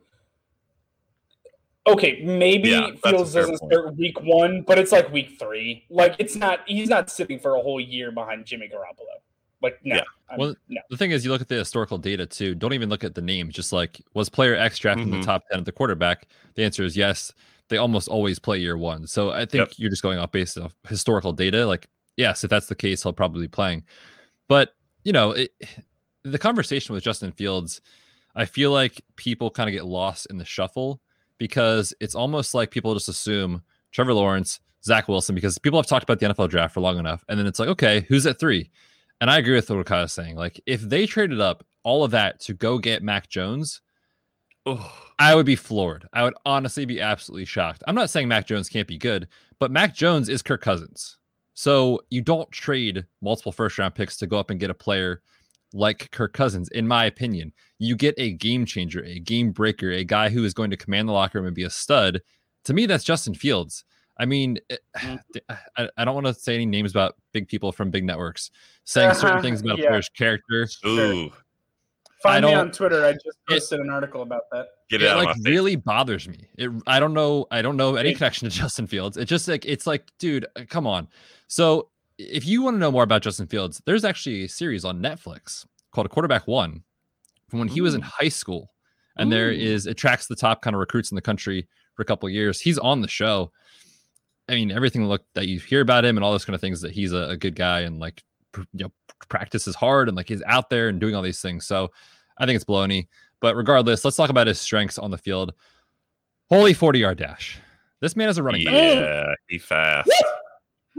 [1.86, 5.84] okay, maybe yeah, Fields doesn't start week one, but it's like week three.
[5.90, 6.60] Like it's not.
[6.66, 9.20] He's not sitting for a whole year behind Jimmy Garoppolo.
[9.60, 9.96] Like no.
[9.96, 10.02] Yeah.
[10.36, 10.80] well, no.
[10.90, 12.54] the thing is, you look at the historical data too.
[12.54, 13.54] Don't even look at the names.
[13.54, 15.14] Just like was player X drafted mm-hmm.
[15.14, 16.26] in the top ten of the quarterback?
[16.54, 17.32] The answer is yes
[17.72, 19.06] they almost always play year one.
[19.06, 19.72] So I think yep.
[19.76, 21.66] you're just going off based off historical data.
[21.66, 23.84] Like, yes, if that's the case, he'll probably be playing.
[24.46, 25.52] But you know, it,
[26.22, 27.80] the conversation with Justin Fields,
[28.36, 31.00] I feel like people kind of get lost in the shuffle
[31.38, 36.04] because it's almost like people just assume Trevor Lawrence, Zach Wilson, because people have talked
[36.04, 38.70] about the NFL draft for long enough, and then it's like, okay, who's at three?
[39.20, 40.36] And I agree with what Kyle saying.
[40.36, 43.80] Like, if they traded up all of that to go get Mac Jones,
[44.66, 46.08] oh I would be floored.
[46.12, 47.84] I would honestly be absolutely shocked.
[47.86, 49.28] I'm not saying Mac Jones can't be good,
[49.60, 51.18] but Mac Jones is Kirk Cousins.
[51.54, 55.22] So you don't trade multiple first round picks to go up and get a player
[55.72, 57.52] like Kirk Cousins, in my opinion.
[57.78, 61.08] You get a game changer, a game breaker, a guy who is going to command
[61.08, 62.20] the locker room and be a stud.
[62.64, 63.84] To me, that's Justin Fields.
[64.18, 65.20] I mean, eh, mm.
[65.76, 68.50] I, I don't want to say any names about big people from big networks
[68.84, 69.20] saying uh-huh.
[69.20, 69.84] certain things about yeah.
[69.84, 70.68] a player's character.
[70.86, 71.32] Ooh.
[72.22, 73.04] Find me on Twitter.
[73.04, 74.68] I just posted it, an article about that.
[74.88, 76.46] Get it, it like really bothers me.
[76.56, 77.46] It I don't know.
[77.50, 79.16] I don't know any connection to Justin Fields.
[79.16, 81.08] It just like it's like, dude, uh, come on.
[81.48, 81.88] So
[82.30, 85.66] if you want to know more about Justin Fields, there's actually a series on Netflix
[85.92, 86.82] called Quarterback One
[87.48, 87.72] from when Ooh.
[87.72, 88.70] he was in high school.
[89.16, 89.36] And Ooh.
[89.36, 92.28] there is it tracks the top kind of recruits in the country for a couple
[92.28, 92.60] years.
[92.60, 93.52] He's on the show.
[94.48, 96.80] I mean, everything look that you hear about him and all those kind of things
[96.80, 98.22] that he's a, a good guy and like
[98.56, 98.92] you know
[99.28, 101.66] practices hard and like he's out there and doing all these things.
[101.66, 101.90] So
[102.38, 103.08] I think it's baloney.
[103.40, 105.52] But regardless, let's talk about his strengths on the field.
[106.48, 107.58] Holy 40 yard dash.
[108.00, 108.74] This man is a running back.
[108.74, 110.10] Yeah, he fast.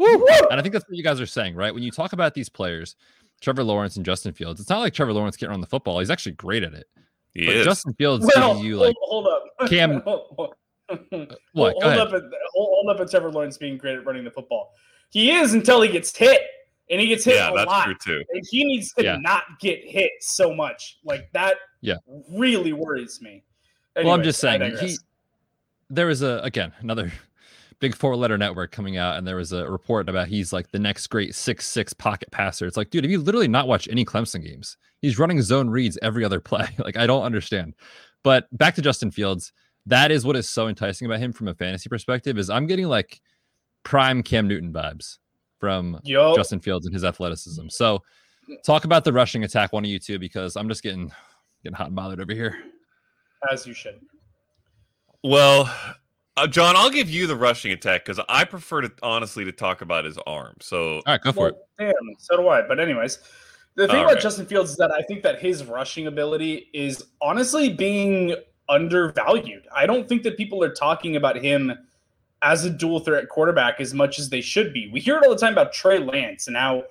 [0.03, 0.25] Woo!
[0.49, 1.73] And I think that's what you guys are saying, right?
[1.73, 2.95] When you talk about these players,
[3.41, 5.99] Trevor Lawrence and Justin Fields, it's not like Trevor Lawrence can't run the football.
[5.99, 6.87] He's actually great at it.
[7.33, 7.65] He but is.
[7.65, 9.69] Justin Fields well, giving you like hold, hold up.
[9.69, 10.01] Cam.
[10.01, 10.53] what?
[11.55, 12.21] Hold, hold up at
[12.53, 14.73] hold, hold up at Trevor Lawrence being great at running the football.
[15.09, 16.41] He is until he gets hit
[16.89, 17.85] and he gets hit yeah, a that's lot.
[17.85, 18.23] True too.
[18.31, 19.17] And he needs to yeah.
[19.19, 20.99] not get hit so much.
[21.03, 21.95] Like that yeah.
[22.29, 23.43] really worries me.
[23.95, 24.97] Anyways, well, I'm just saying he
[25.89, 27.11] there was a again another
[27.84, 30.80] big four letter network coming out and there was a report about he's like the
[30.80, 32.65] next great six six pocket passer.
[32.65, 36.00] It's like, dude, if you literally not watch any Clemson games, he's running zone reads
[36.02, 36.69] every other play.
[36.80, 37.74] like I don't understand.
[38.24, 39.52] But back to Justin Fields,
[39.86, 42.88] that is what is so enticing about him from a fantasy perspective is I'm getting
[42.88, 43.19] like
[43.84, 45.17] prime Cam Newton vibes
[45.60, 46.38] from Yo.
[46.38, 47.67] Justin Fields and his athleticism.
[47.67, 48.02] So
[48.65, 51.12] talk about the rushing attack, one of you two, because I'm just getting
[51.65, 52.63] getting hot and bothered over here.
[53.52, 54.00] As you should.
[55.22, 55.69] Well,
[56.38, 59.82] uh, Jon, I'll give you the rushing attack because I prefer to honestly to talk
[59.82, 60.56] about his arm.
[60.62, 61.58] So all right, go for well, it.
[61.78, 62.62] Damn, so do I.
[62.62, 63.19] But anyways,
[63.76, 64.22] The thing All about right.
[64.22, 68.36] Justin Fields is that I think that his rushing ability is honestly being
[68.69, 69.67] undervalued.
[69.76, 71.74] I don't think that people are talking about him
[72.43, 74.89] as a dual threat quarterback as much as they should be.
[74.91, 76.84] We hear it all the time about Trey Lance and how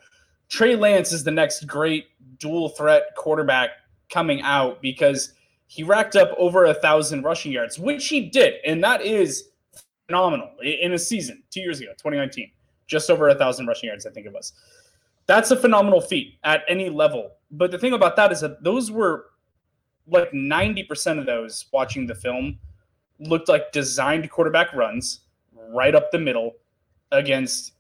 [0.49, 2.07] Trey Lance is the next great
[2.39, 3.71] dual threat quarterback
[4.11, 5.35] coming out because
[5.73, 9.49] he racked up over a thousand rushing yards, which he did, and that is
[10.07, 12.51] phenomenal in a season two years ago, 2019,
[12.87, 14.53] just over a thousand rushing yards, I think it was.
[15.25, 17.31] That's a phenomenal feat at any level.
[17.51, 19.31] But the thing about that is that those were
[20.07, 22.59] like 90% of those watching the film
[23.19, 25.21] looked like designed quarterback runs
[25.71, 26.53] right up the middle
[27.13, 27.73] against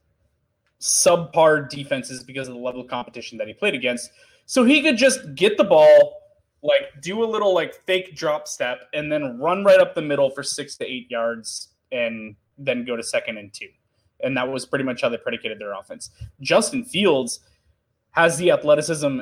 [0.81, 4.12] subpar defenses because of the level of competition that he played against.
[4.46, 6.21] So he could just get the ball,
[6.62, 10.31] like do a little like fake drop step, and then run right up the middle
[10.31, 13.68] for six to eight yards and then go to second and two.
[14.22, 16.11] And that was pretty much how they predicated their offense.
[16.40, 17.40] Justin Fields
[18.12, 19.20] has the athleticism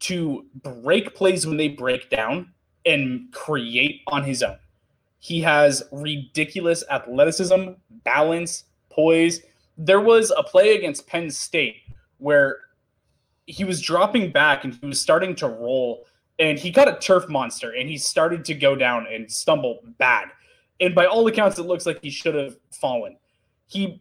[0.00, 2.52] to break plays when they break down
[2.84, 4.58] and create on his own.
[5.18, 7.70] He has ridiculous athleticism,
[8.04, 9.42] balance, poise.
[9.76, 11.76] There was a play against Penn State
[12.18, 12.58] where
[13.46, 16.04] he was dropping back and he was starting to roll
[16.38, 20.28] and he got a turf monster and he started to go down and stumble bad.
[20.80, 23.16] And by all accounts, it looks like he should have fallen.
[23.66, 24.00] He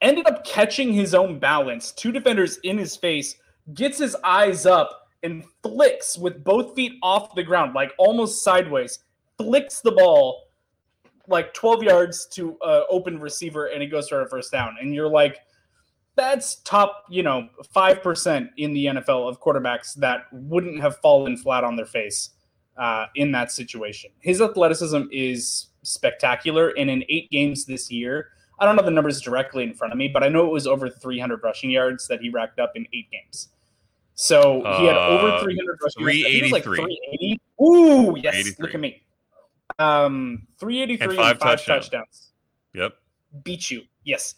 [0.00, 3.36] ended up catching his own balance, two defenders in his face,
[3.74, 9.00] gets his eyes up and flicks with both feet off the ground, like almost sideways,
[9.36, 10.48] flicks the ball
[11.28, 14.76] like 12 yards to uh, open receiver, and it goes for a first down.
[14.80, 15.38] And you're like,
[16.18, 21.64] that's top, you know, 5% in the NFL of quarterbacks that wouldn't have fallen flat
[21.64, 22.30] on their face
[22.76, 24.10] uh, in that situation.
[24.20, 26.70] His athleticism is spectacular.
[26.70, 28.28] And in eight games this year,
[28.60, 30.66] I don't know the numbers directly in front of me, but I know it was
[30.66, 33.48] over 300 rushing yards that he racked up in eight games.
[34.14, 36.50] So he had over uh, 300 rushing 383.
[36.50, 37.40] Like 380.
[37.62, 38.58] Ooh, yes.
[38.58, 39.02] Look at me.
[39.78, 41.84] Um, 383 and five, and five touchdowns.
[41.84, 42.32] touchdowns.
[42.74, 42.94] Yep.
[43.44, 43.82] Beat you.
[44.02, 44.34] Yes.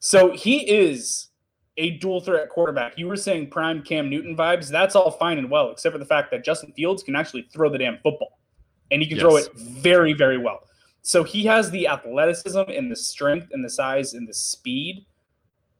[0.00, 1.28] So he is
[1.76, 2.98] a dual threat quarterback.
[2.98, 4.68] You were saying prime Cam Newton vibes.
[4.68, 7.70] That's all fine and well, except for the fact that Justin Fields can actually throw
[7.70, 8.38] the damn football.
[8.90, 9.22] And he can yes.
[9.22, 10.64] throw it very, very well.
[11.02, 15.06] So he has the athleticism and the strength and the size and the speed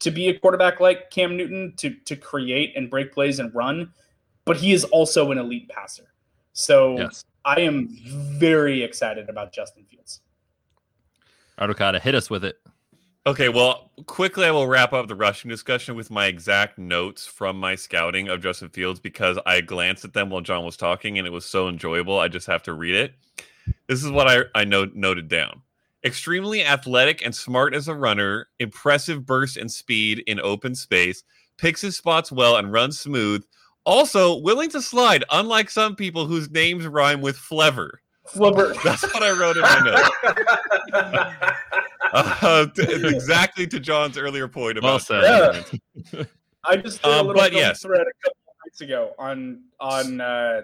[0.01, 3.93] to be a quarterback like Cam Newton to to create and break plays and run,
[4.45, 6.13] but he is also an elite passer.
[6.53, 7.25] So yes.
[7.45, 7.89] I am
[8.39, 10.21] very excited about Justin Fields.
[11.59, 12.57] Artocada, hit us with it.
[13.27, 17.61] Okay, well, quickly I will wrap up the rushing discussion with my exact notes from
[17.61, 21.27] my scouting of Justin Fields because I glanced at them while Jon was talking and
[21.27, 22.19] it was so enjoyable.
[22.19, 23.15] I just have to read it.
[23.89, 25.61] This is what I, I note, noted down.
[26.03, 31.23] Extremely athletic and smart as a runner, impressive burst and speed in open space,
[31.59, 33.45] picks his spots well and runs smooth.
[33.85, 38.01] Also, willing to slide, unlike some people whose names rhyme with Flever.
[38.33, 38.81] Flubber.
[38.85, 40.11] That's what I wrote in my notes.
[42.43, 44.87] uh, exactly to Jon's earlier point about.
[44.89, 45.65] Well said.
[46.13, 46.25] Yeah.
[46.65, 47.83] I just did a um, little um, yes.
[47.83, 50.63] thread a couple nights ago on on uh,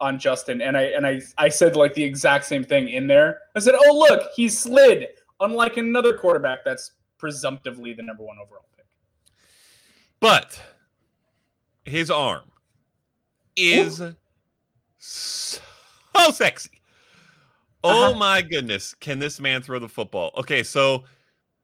[0.00, 3.40] on Justin, and I and I I said like the exact same thing in there.
[3.54, 5.08] I said, "Oh look, he slid,"
[5.40, 8.86] unlike another quarterback that's presumptively the number one overall pick.
[10.20, 10.60] But
[11.84, 12.50] his arm
[13.56, 14.14] is Ooh.
[14.98, 15.60] so
[16.32, 16.75] sexy.
[17.86, 18.18] Oh uh-huh.
[18.18, 20.32] my goodness, can this man throw the football?
[20.36, 21.04] Okay, so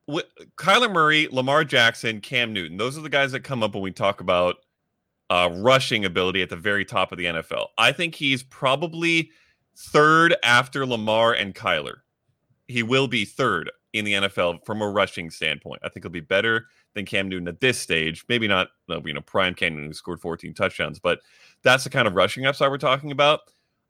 [0.07, 3.83] w- Kyler Murray, Lamar Jackson, Cam Newton, those are the guys that come up when
[3.83, 4.57] we talk about
[5.31, 7.69] uh, rushing ability at the very top of the NFL.
[7.79, 9.31] I think he's probably
[9.77, 12.01] third after Lamar and Kyler.
[12.69, 15.81] He will be third in the NFL from a rushing standpoint.
[15.85, 18.25] I think he'll be better than Cam Newton at this stage.
[18.29, 21.21] Maybe not, you know, prime Cam Newton who scored 14 touchdowns, but
[21.63, 23.41] that's the kind of rushing upside we're talking about.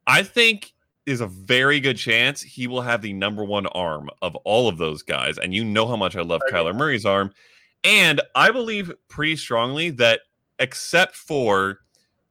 [0.07, 0.73] I think
[1.07, 4.79] is a very good chance he will have the number one arm of all of
[4.79, 5.39] those guys.
[5.39, 6.57] And you know how much I love okay.
[6.57, 7.33] Kyler Murray's arm.
[7.85, 10.21] And I believe pretty strongly that
[10.59, 11.81] except for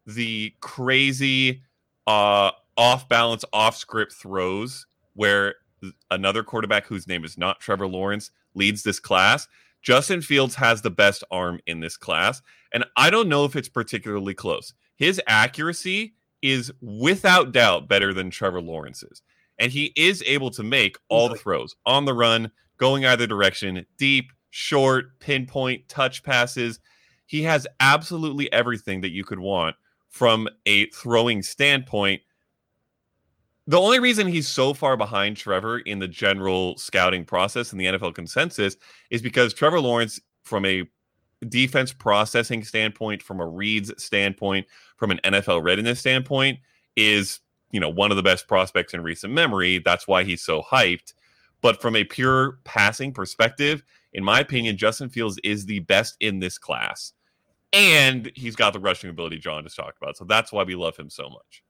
[0.06, 1.64] the crazy
[2.08, 5.56] uh, off balance, off script throws where
[6.10, 9.48] another quarterback whose name is not Trevor Lawrence leads this class.
[9.82, 12.42] Justin Fields has the best arm in this class.
[12.74, 14.74] And I don't know if it's particularly close.
[14.96, 19.22] His accuracy is without doubt better than Trevor Lawrence's.
[19.60, 23.86] And he is able to make all the throws on the run, going either direction,
[23.98, 26.80] deep, short, pinpoint, touch passes.
[27.26, 29.76] He has absolutely everything that you could want
[30.10, 32.22] from a throwing standpoint.
[33.68, 37.86] The only reason he's so far behind Trevor in the general scouting process and the
[37.86, 38.76] NFL consensus
[39.10, 40.84] is because Trevor Lawrence, from a
[41.48, 46.60] defense processing standpoint, from a reads standpoint, from an NFL readiness standpoint,
[46.96, 47.40] is
[47.72, 49.80] you know one of the best prospects in recent memory.
[49.80, 51.14] That's why he's so hyped.
[51.62, 56.40] But from a pure passing perspective, in my opinion, Justin Fields is the best in
[56.40, 57.14] this class.
[57.74, 60.18] And he's got the rushing ability Jon just talked about.
[60.18, 61.64] So that's why we love him so much.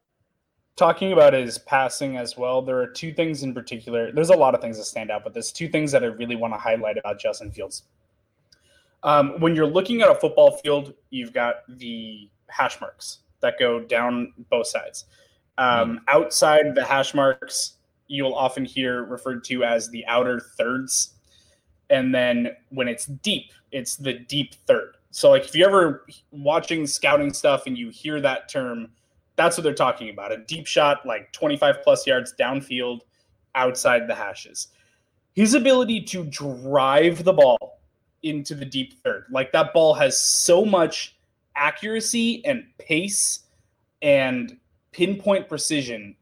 [0.75, 4.11] Talking about his passing as well, there are two things in particular.
[4.11, 6.35] There's a lot of things that stand out, but there's two things that I really
[6.35, 7.83] want to highlight about Justin Fields.
[9.03, 13.79] Um, when you're looking at a football field, you've got the hash marks that go
[13.79, 15.05] down both sides.
[15.57, 15.99] Um, mm.
[16.07, 21.13] Outside the hash marks, you will often hear referred to as the outer thirds.
[21.89, 24.97] And then when it's deep, it's the deep third.
[25.11, 28.91] So, like, if you're ever watching scouting stuff and you hear that term,
[29.35, 33.01] that's what they're talking about a deep shot, like 25 plus yards downfield
[33.55, 34.69] outside the hashes.
[35.33, 37.80] His ability to drive the ball
[38.23, 41.17] into the deep third, like, that ball has so much
[41.55, 43.41] accuracy and pace
[44.01, 44.57] and
[44.91, 46.15] pinpoint precision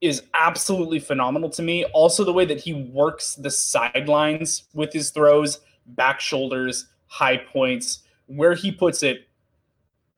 [0.00, 1.84] is absolutely phenomenal to me.
[1.86, 8.00] Also, the way that he works the sidelines with his throws, back shoulders, high points,
[8.26, 9.28] where he puts it,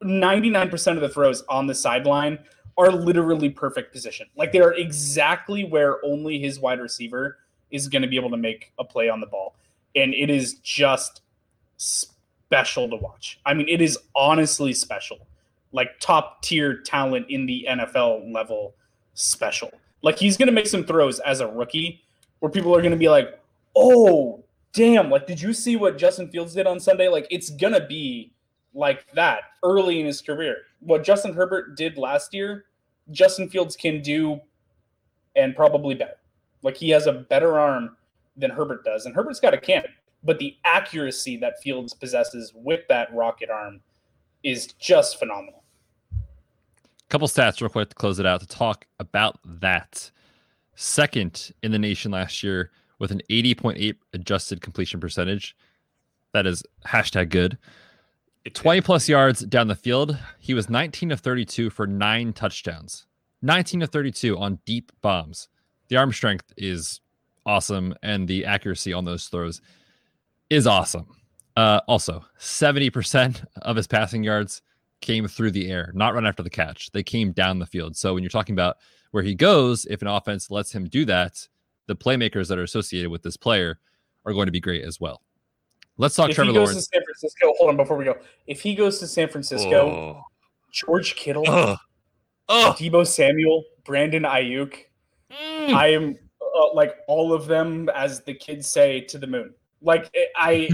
[0.02, 2.38] 99% of the throws on the sideline
[2.76, 4.26] are literally perfect position.
[4.36, 7.38] Like they are exactly where only his wide receiver
[7.70, 9.56] is going to be able to make a play on the ball.
[9.96, 11.22] And it is just
[11.78, 13.40] special to watch.
[13.44, 15.18] I mean, it is honestly special.
[15.72, 18.74] Like top tier talent in the NFL level
[19.14, 19.70] special.
[20.02, 22.02] Like he's to make some throws as a rookie
[22.38, 23.40] where people are to be like,
[23.74, 27.85] "Oh, damn, like did you see what Justin Fields did on Sunday?" Like it's to
[27.85, 28.32] be
[28.74, 30.59] like that early in his career.
[30.80, 32.66] What Justin Herbert did last year,
[33.11, 34.40] Justin Fields can do
[35.35, 36.18] and probably better.
[36.62, 37.96] Like he has a better arm
[38.37, 39.90] than Herbert does, and Herbert's got a cannon,
[40.22, 43.81] but the accuracy that Fields possesses with that rocket arm
[44.42, 45.64] is just phenomenal
[47.09, 50.11] couple stats real quick to close it out to talk about that.
[50.75, 55.57] Second in the nation last year with an 80.8 adjusted completion percentage.
[56.33, 57.59] That is hashtag good.
[58.53, 60.16] 20 plus yards down the field.
[60.38, 63.07] He was 19 of 32 for nine touchdowns.
[63.42, 65.49] 19 of 32 on deep bombs.
[65.88, 67.01] The arm strength is
[67.46, 69.61] awesome, and the accuracy on those throws
[70.50, 71.06] is awesome.
[71.56, 74.61] Uh, also, 70% of his passing yards
[75.00, 76.90] came through the air, not run after the catch.
[76.92, 77.96] They came down the field.
[77.96, 78.76] So when you're talking about
[79.12, 81.48] where he goes, if an offense lets him do that,
[81.87, 83.78] the playmakers that are associated with this player
[84.24, 85.22] are going to be great as well.
[85.98, 86.88] Let's talk if Trevor he goes Lawrence.
[86.88, 88.16] To San Francisco, hold on before we go.
[88.46, 90.22] If he goes to San Francisco, oh.
[90.72, 91.76] George Kittle, oh.
[92.48, 92.76] Oh.
[92.78, 94.74] Deebo Samuel, Brandon Aiyuk,
[95.32, 95.72] mm.
[95.72, 96.16] I am
[96.56, 99.54] uh, like all of them, as the kids say, to the moon.
[99.82, 100.70] Like I,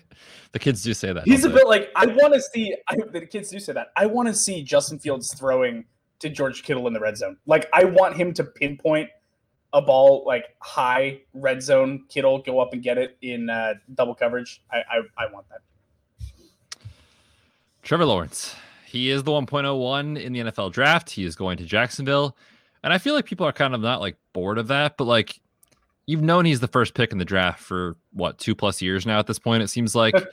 [0.52, 1.24] the kids do say that.
[1.24, 2.74] He's a bit like I want to see.
[2.88, 3.88] I, the kids do say that.
[3.96, 5.84] I want to see Justin Fields throwing
[6.20, 7.36] to George Kittle in the red zone.
[7.46, 9.10] Like I want him to pinpoint
[9.72, 12.04] a ball like high red zone.
[12.08, 14.62] Kittle go up and get it in uh, double coverage.
[14.72, 15.60] I, I I want that.
[17.82, 18.56] Trevor Lawrence.
[18.84, 21.10] He is the 1.01 in the NFL draft.
[21.10, 22.36] He is going to Jacksonville.
[22.82, 25.40] And I feel like people are kind of not like bored of that, but like
[26.04, 29.18] you've known he's the first pick in the draft for what two plus years now
[29.18, 30.14] at this point it seems like?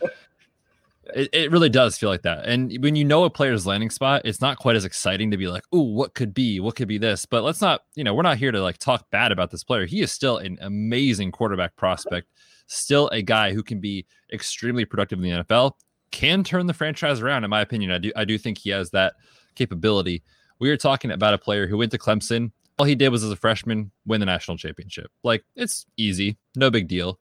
[1.13, 2.45] It, it really does feel like that.
[2.45, 5.49] And when you know a player's landing spot it's not quite as exciting to be
[5.49, 6.61] like oh what could be?
[6.61, 7.25] What could be this?
[7.25, 9.85] But let's not you know we're not here to like talk bad about this player.
[9.85, 12.29] He is still an amazing quarterback prospect
[12.67, 15.73] still a guy who can be extremely productive in the nfl
[16.11, 17.91] can turn the franchise around in my opinion.
[17.91, 19.15] I do i do think he has that
[19.55, 20.23] capability.
[20.59, 23.31] We are talking about a player who went to clemson all he did was as
[23.31, 25.11] a freshman win the national championship.
[25.23, 27.19] Like it's easy, no big deal.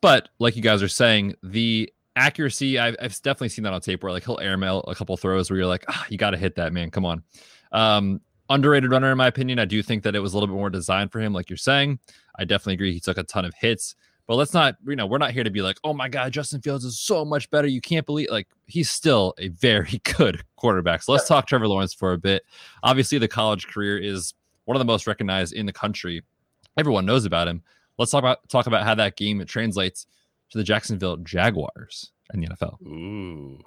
[0.00, 4.02] But like you guys are saying, the accuracy, I've, I've definitely seen that on tape
[4.02, 6.56] where like he'll airmail a couple throws where you're like, ah, you got to hit
[6.56, 6.90] that man.
[6.90, 7.22] Come on.
[7.72, 9.58] Um, underrated runner in my opinion.
[9.58, 11.56] I do think that it was a little bit more designed for him, like you're
[11.56, 11.98] saying.
[12.38, 12.92] I definitely agree.
[12.92, 13.94] He took a ton of hits.
[14.26, 16.60] But let's not, you know, we're not here to be like, oh my God, Justin
[16.60, 17.66] Fields is so much better.
[17.66, 21.02] You can't believe, like, he's still a very good quarterback.
[21.02, 22.44] So let's talk Trevor Lawrence for a bit.
[22.84, 24.32] Obviously, the college career is
[24.64, 26.22] one of the most recognized in the country.
[26.76, 27.62] Everyone knows about him.
[27.98, 30.06] Let's talk about talk about how that game translates
[30.50, 32.80] to the Jacksonville Jaguars in the NFL.
[32.82, 33.58] Ooh.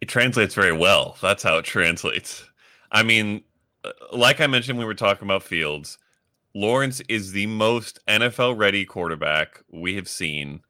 [0.00, 1.16] It translates very well.
[1.20, 2.44] That's how it translates.
[2.92, 3.42] I mean,
[3.84, 5.98] uh, like I mentioned, we were talking about Fields.
[6.54, 10.60] Lawrence is the most NFL ready quarterback we have seen.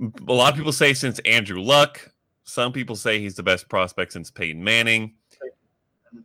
[0.00, 2.10] A lot of people say since Andrew Luck.
[2.44, 5.14] Some people say he's the best prospect since Peyton Manning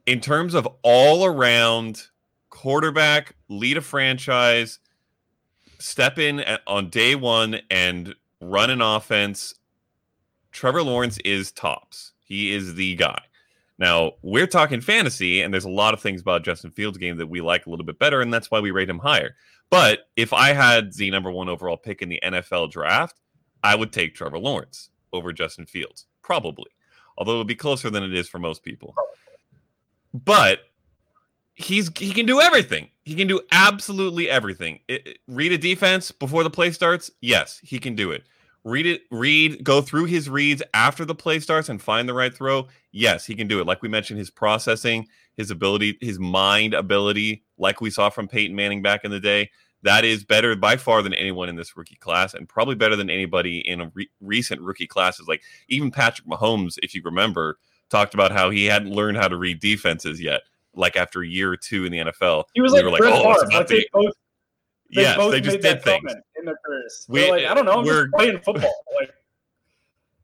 [0.05, 2.07] in terms of all around
[2.49, 4.79] quarterback, lead a franchise,
[5.79, 9.55] step in at, on day one and run an offense
[10.55, 12.13] Trevor Lawrence is tops.
[12.23, 13.21] He is the guy.
[13.77, 17.27] Now, we're talking fantasy, and there's a lot of things about Justin Fields' game that
[17.27, 19.35] we like a little bit better, and that's why we rate him higher.
[19.69, 23.19] But if I had the number one overall pick in the NFL draft,
[23.65, 26.71] I would take Trevor Lawrence over Justin Fields, probably.
[27.17, 28.95] Although it would be closer than it is for most people.
[30.23, 30.59] But
[31.55, 32.89] he's he can do everything.
[33.03, 34.79] He can do absolutely everything.
[34.87, 37.11] It, read a defense before the play starts.
[37.21, 38.23] Yes, he can do it.
[38.63, 42.35] Read it, read, go through his reads after the play starts and find the right
[42.35, 42.67] throw.
[42.91, 43.67] Yes, he can do it.
[43.67, 45.07] Like we mentioned, his processing,
[45.37, 49.51] his ability, his mind ability, like we saw from Peyton Manning back in the day,
[49.83, 53.11] that is better by far than anyone in this rookie class, and probably better than
[53.11, 55.27] anybody in re- recent rookie classes.
[55.27, 57.59] Like even Patrick Mahomes, if you remember,
[57.89, 60.41] talked about how he hadn't learned how to read defenses yet
[60.75, 62.45] like after a year or two in the NFL.
[62.53, 64.13] He was like, we like, oh, it's about like both,
[64.93, 67.05] they yes, both they just did things in their careers.
[67.07, 68.73] We, like, I don't know, we're playing football.
[68.99, 69.11] Like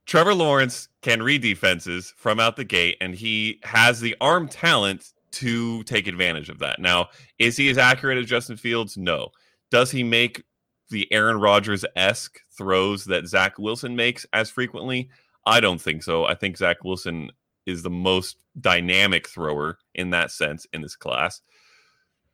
[0.05, 5.13] Trevor Lawrence can read defenses from out the gate, and he has the arm talent
[5.31, 6.79] to take advantage of that.
[6.79, 7.09] Now,
[7.39, 8.97] is he as accurate as Justin Fields?
[8.97, 9.29] No.
[9.69, 10.43] Does he make
[10.89, 15.09] the Aaron Rodgers esque throws that Zach Wilson makes as frequently?
[15.45, 16.25] I don't think so.
[16.25, 17.31] I think Zach Wilson
[17.65, 21.41] is the most dynamic thrower in that sense in this class.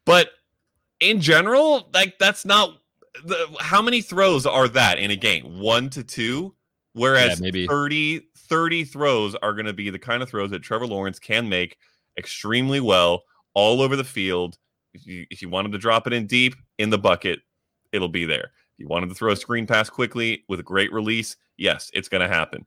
[0.05, 0.30] But
[0.99, 2.78] in general, like that's not
[3.25, 5.59] the how many throws are that in a game?
[5.59, 6.55] One to two?
[6.93, 10.63] Whereas yeah, maybe 30, 30 throws are going to be the kind of throws that
[10.63, 11.78] Trevor Lawrence can make
[12.17, 13.23] extremely well
[13.53, 14.57] all over the field.
[14.93, 17.39] If you, if you wanted to drop it in deep in the bucket,
[17.91, 18.51] it'll be there.
[18.73, 22.09] If you wanted to throw a screen pass quickly with a great release, yes, it's
[22.09, 22.65] going to happen.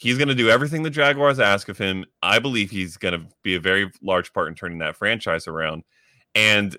[0.00, 2.06] He's going to do everything the Jaguars ask of him.
[2.22, 5.84] I believe he's going to be a very large part in turning that franchise around.
[6.34, 6.74] And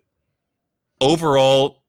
[0.99, 1.83] overall,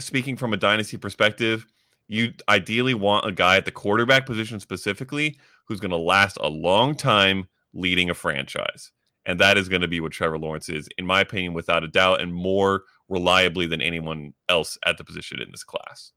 [0.00, 1.64] speaking from a dynasty perspective,
[2.08, 6.48] you ideally want a guy at the quarterback position specifically who's going to last a
[6.48, 8.90] long time leading a franchise.
[9.26, 11.88] And that is going to be what Trevor Lawrence is, in my opinion, without a
[11.88, 16.10] doubt, and more reliably than anyone else at the position in this class.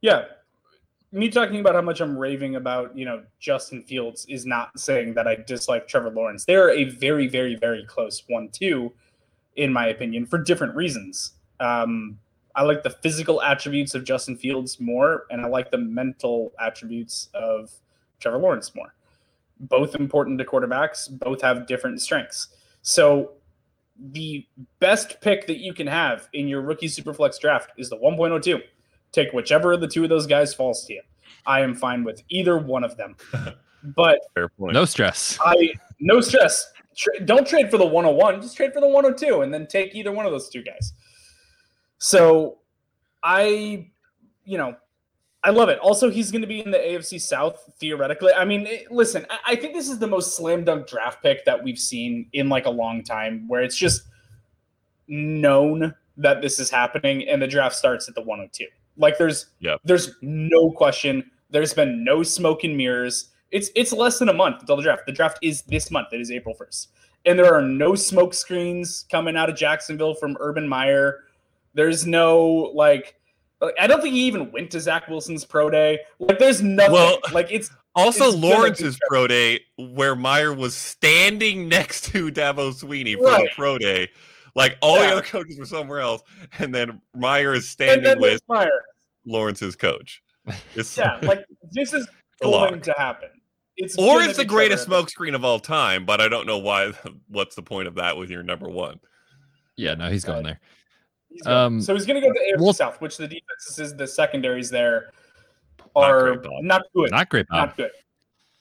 [0.00, 0.26] Yeah,
[1.16, 5.14] me talking about how much I'm raving about, you know, Justin Fields is not saying
[5.14, 6.44] that I dislike Trevor Lawrence.
[6.44, 8.92] They're a very, very, very close one-two,
[9.56, 11.32] in my opinion, for different reasons.
[11.58, 12.18] Um,
[12.54, 17.30] I like the physical attributes of Justin Fields more, and I like the mental attributes
[17.32, 17.70] of
[18.20, 18.94] Trevor Lawrence more.
[19.58, 22.48] Both important to quarterbacks, both have different strengths.
[22.82, 23.32] So
[24.12, 24.46] the
[24.80, 28.60] best pick that you can have in your rookie superflex draft is the 1.02
[29.16, 31.02] Take whichever of the two of those guys falls to you.
[31.46, 33.16] I am fine with either one of them.
[33.94, 34.18] But
[34.58, 35.38] no stress.
[35.44, 36.72] I no stress.
[36.96, 38.42] Tra- don't trade for the 101.
[38.42, 40.92] Just trade for the 102, and then take either one of those two guys.
[41.98, 42.58] So,
[43.22, 43.88] I,
[44.44, 44.74] you know,
[45.44, 45.78] I love it.
[45.78, 48.32] Also, he's going to be in the AFC South theoretically.
[48.32, 51.44] I mean, it, listen, I, I think this is the most slam dunk draft pick
[51.44, 54.02] that we've seen in like a long time, where it's just
[55.06, 58.66] known that this is happening, and the draft starts at the 102.
[58.96, 59.46] Like there's
[59.84, 61.30] there's no question.
[61.50, 63.30] There's been no smoke and mirrors.
[63.50, 65.02] It's it's less than a month until the draft.
[65.06, 66.08] The draft is this month.
[66.12, 66.88] It is April 1st.
[67.24, 71.24] And there are no smoke screens coming out of Jacksonville from Urban Meyer.
[71.74, 73.16] There's no like
[73.78, 76.00] I don't think he even went to Zach Wilson's pro day.
[76.18, 76.92] Like there's nothing.
[76.92, 82.72] Well, like it's also it's Lawrence's pro day where Meyer was standing next to Dabo
[82.72, 83.44] Swinney for right.
[83.44, 84.10] the pro day.
[84.56, 85.08] Like all yeah.
[85.08, 86.22] the other coaches were somewhere else,
[86.58, 88.70] and then Meyer is standing with Meyer.
[89.26, 90.22] Lawrence's coach.
[90.74, 92.08] It's, yeah, like this is
[92.40, 93.28] going to happen.
[93.76, 96.92] It's or it's the greatest smokescreen of all time, but I don't know why.
[97.28, 98.98] What's the point of that with your number one?
[99.76, 100.60] Yeah, no, he's going there.
[101.28, 103.94] He's um, so he's going to go to the AFC well, South, which the defenses,
[103.94, 105.12] the secondaries there
[105.94, 107.10] are not, not good.
[107.10, 107.46] Not great.
[107.48, 107.68] Bob.
[107.68, 107.90] Not good.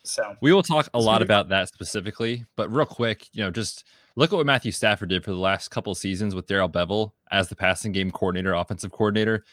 [0.04, 3.86] So we will talk a lot about that specifically, but real quick, you know, just
[4.16, 7.50] look at what Matthew Stafford did for the last couple seasons with Darrell Bevell as
[7.50, 9.44] the passing game coordinator, offensive coordinator.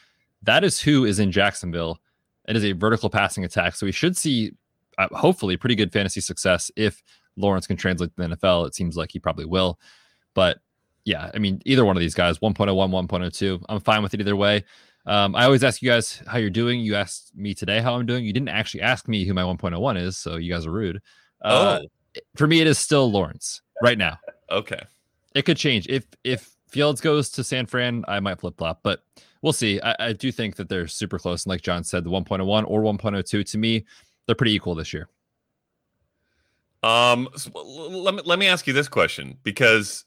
[0.43, 2.01] That is who is in Jacksonville.
[2.49, 3.75] It is a vertical passing attack.
[3.75, 4.53] So we should see,
[4.99, 7.03] uh, hopefully, pretty good fantasy success if
[7.37, 8.67] Lawrence can translate to the NFL.
[8.67, 9.79] It seems like he probably will.
[10.35, 10.59] But
[11.05, 14.37] yeah, I mean, either one of these guys, 1.01, 1.02, I'm fine with it either
[14.37, 14.65] way.
[15.05, 16.81] Um, I always ask you guys how you're doing.
[16.81, 18.25] You asked me today how I'm doing.
[18.25, 21.01] You didn't actually ask me who my 1.01 is, so you guys are rude.
[21.43, 22.21] Uh, oh.
[22.37, 24.19] For me, it is still Lawrence right now.
[24.53, 24.81] Okay.
[25.35, 28.05] It could change if if Fields goes to San Fran.
[28.07, 29.03] I might flip flop, but
[29.41, 29.81] we'll see.
[29.81, 32.83] I, I, do think that they're super close, and like Jon said, the 1.01 or
[32.83, 33.85] 1.02 to me,
[34.27, 35.09] they're pretty equal this year.
[36.83, 40.05] Um, so let me let me ask you this question because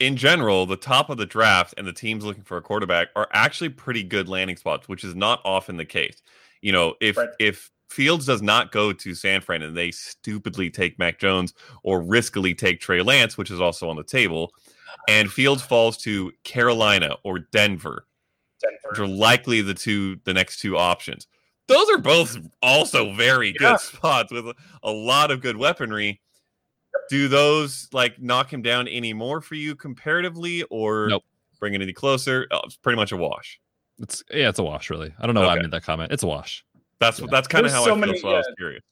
[0.00, 3.28] in general, the top of the draft and the teams looking for a quarterback are
[3.32, 6.22] actually pretty good landing spots, which is not often the case.
[6.62, 7.28] You know, if right.
[7.38, 12.02] if Fields does not go to San Fran and they stupidly take Mac Jones or
[12.02, 14.52] riskily take Trey Lance, which is also on the table.
[15.08, 18.06] And Fields falls to Carolina or Denver,
[18.60, 18.78] Denver.
[18.90, 21.26] which are likely the two the next two options.
[21.68, 23.70] Those are both also very yeah.
[23.72, 26.20] good spots with a, a lot of good weaponry.
[27.08, 31.24] Do those like knock him down any more for you comparatively, or nope.
[31.60, 32.48] bring it any closer?
[32.50, 33.60] Oh, it's pretty much a wash.
[33.98, 35.14] It's yeah, it's a wash, really.
[35.18, 35.48] I don't know okay.
[35.48, 36.10] why I made that comment.
[36.10, 36.64] It's a wash.
[37.00, 37.26] That's yeah.
[37.30, 37.96] that's kind of how so I feel.
[37.96, 38.34] Many, so yeah.
[38.34, 38.82] I was curious.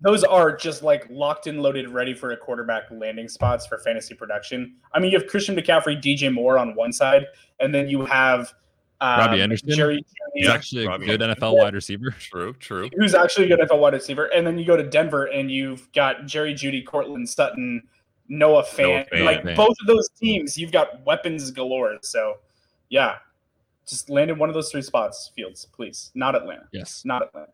[0.00, 4.14] Those are just like locked and loaded, ready for a quarterback landing spots for fantasy
[4.14, 4.74] production.
[4.92, 7.26] I mean, you have Christian McCaffrey, DJ Moore on one side,
[7.60, 8.52] and then you have
[9.00, 9.70] um, Robbie Anderson.
[9.70, 10.04] Jerry,
[10.34, 11.42] He's actually a good Anderson.
[11.42, 12.10] NFL wide receiver.
[12.18, 12.88] True, true.
[12.96, 15.90] Who's actually a good NFL wide receiver, and then you go to Denver and you've
[15.92, 17.82] got Jerry Jeudy, Courtland Sutton,
[18.28, 18.78] Noah Fant.
[18.78, 19.24] Noah Fant.
[19.24, 19.56] Like Man.
[19.56, 21.98] both of those teams, you've got weapons galore.
[22.02, 22.38] So,
[22.88, 23.16] yeah,
[23.86, 26.10] just land in one of those three spots, Fields, please.
[26.14, 26.68] Not Atlanta.
[26.72, 27.02] Yes.
[27.04, 27.52] Not Atlanta.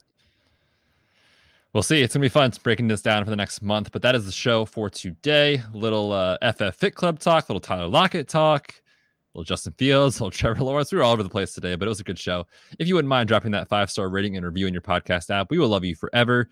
[1.73, 2.03] We'll see.
[2.03, 3.93] It's gonna be fun breaking this down for the next month.
[3.93, 5.63] But that is the show for today.
[5.73, 8.75] Little uh, FF Fit Club talk, little Tyler Lockett talk,
[9.35, 10.93] little Justin Fields, little Trevor Lawrence.
[10.93, 12.47] We were all over the place today, but it was a good show.
[12.79, 15.51] If you wouldn't mind dropping that five star rating and review in your podcast app,
[15.51, 16.49] we will love you forever.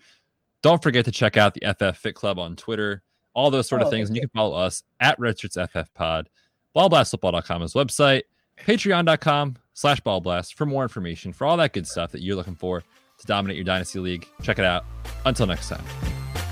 [0.61, 3.03] Don't forget to check out the FF Fit Club on Twitter,
[3.33, 4.09] all those sort of oh, things.
[4.09, 6.29] And you can follow us at Redshirts FF Pod.
[6.75, 8.23] Ballblastfootball.com is website
[8.57, 12.55] patreon.com slash ball blast for more information for all that good stuff that you're looking
[12.55, 12.83] for
[13.19, 14.27] to dominate your dynasty league.
[14.41, 14.83] Check it out.
[15.25, 15.83] Until next time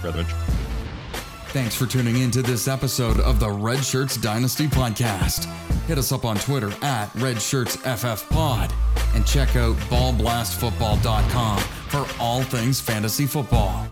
[0.02, 0.24] brother
[1.50, 5.46] thanks for tuning in to this episode of the Redshirts dynasty podcast.
[5.88, 8.72] Hit us up on twitter at redshirtsffpod
[9.16, 11.60] and check out ballblastfootball.com
[11.90, 13.88] for all things fantasy football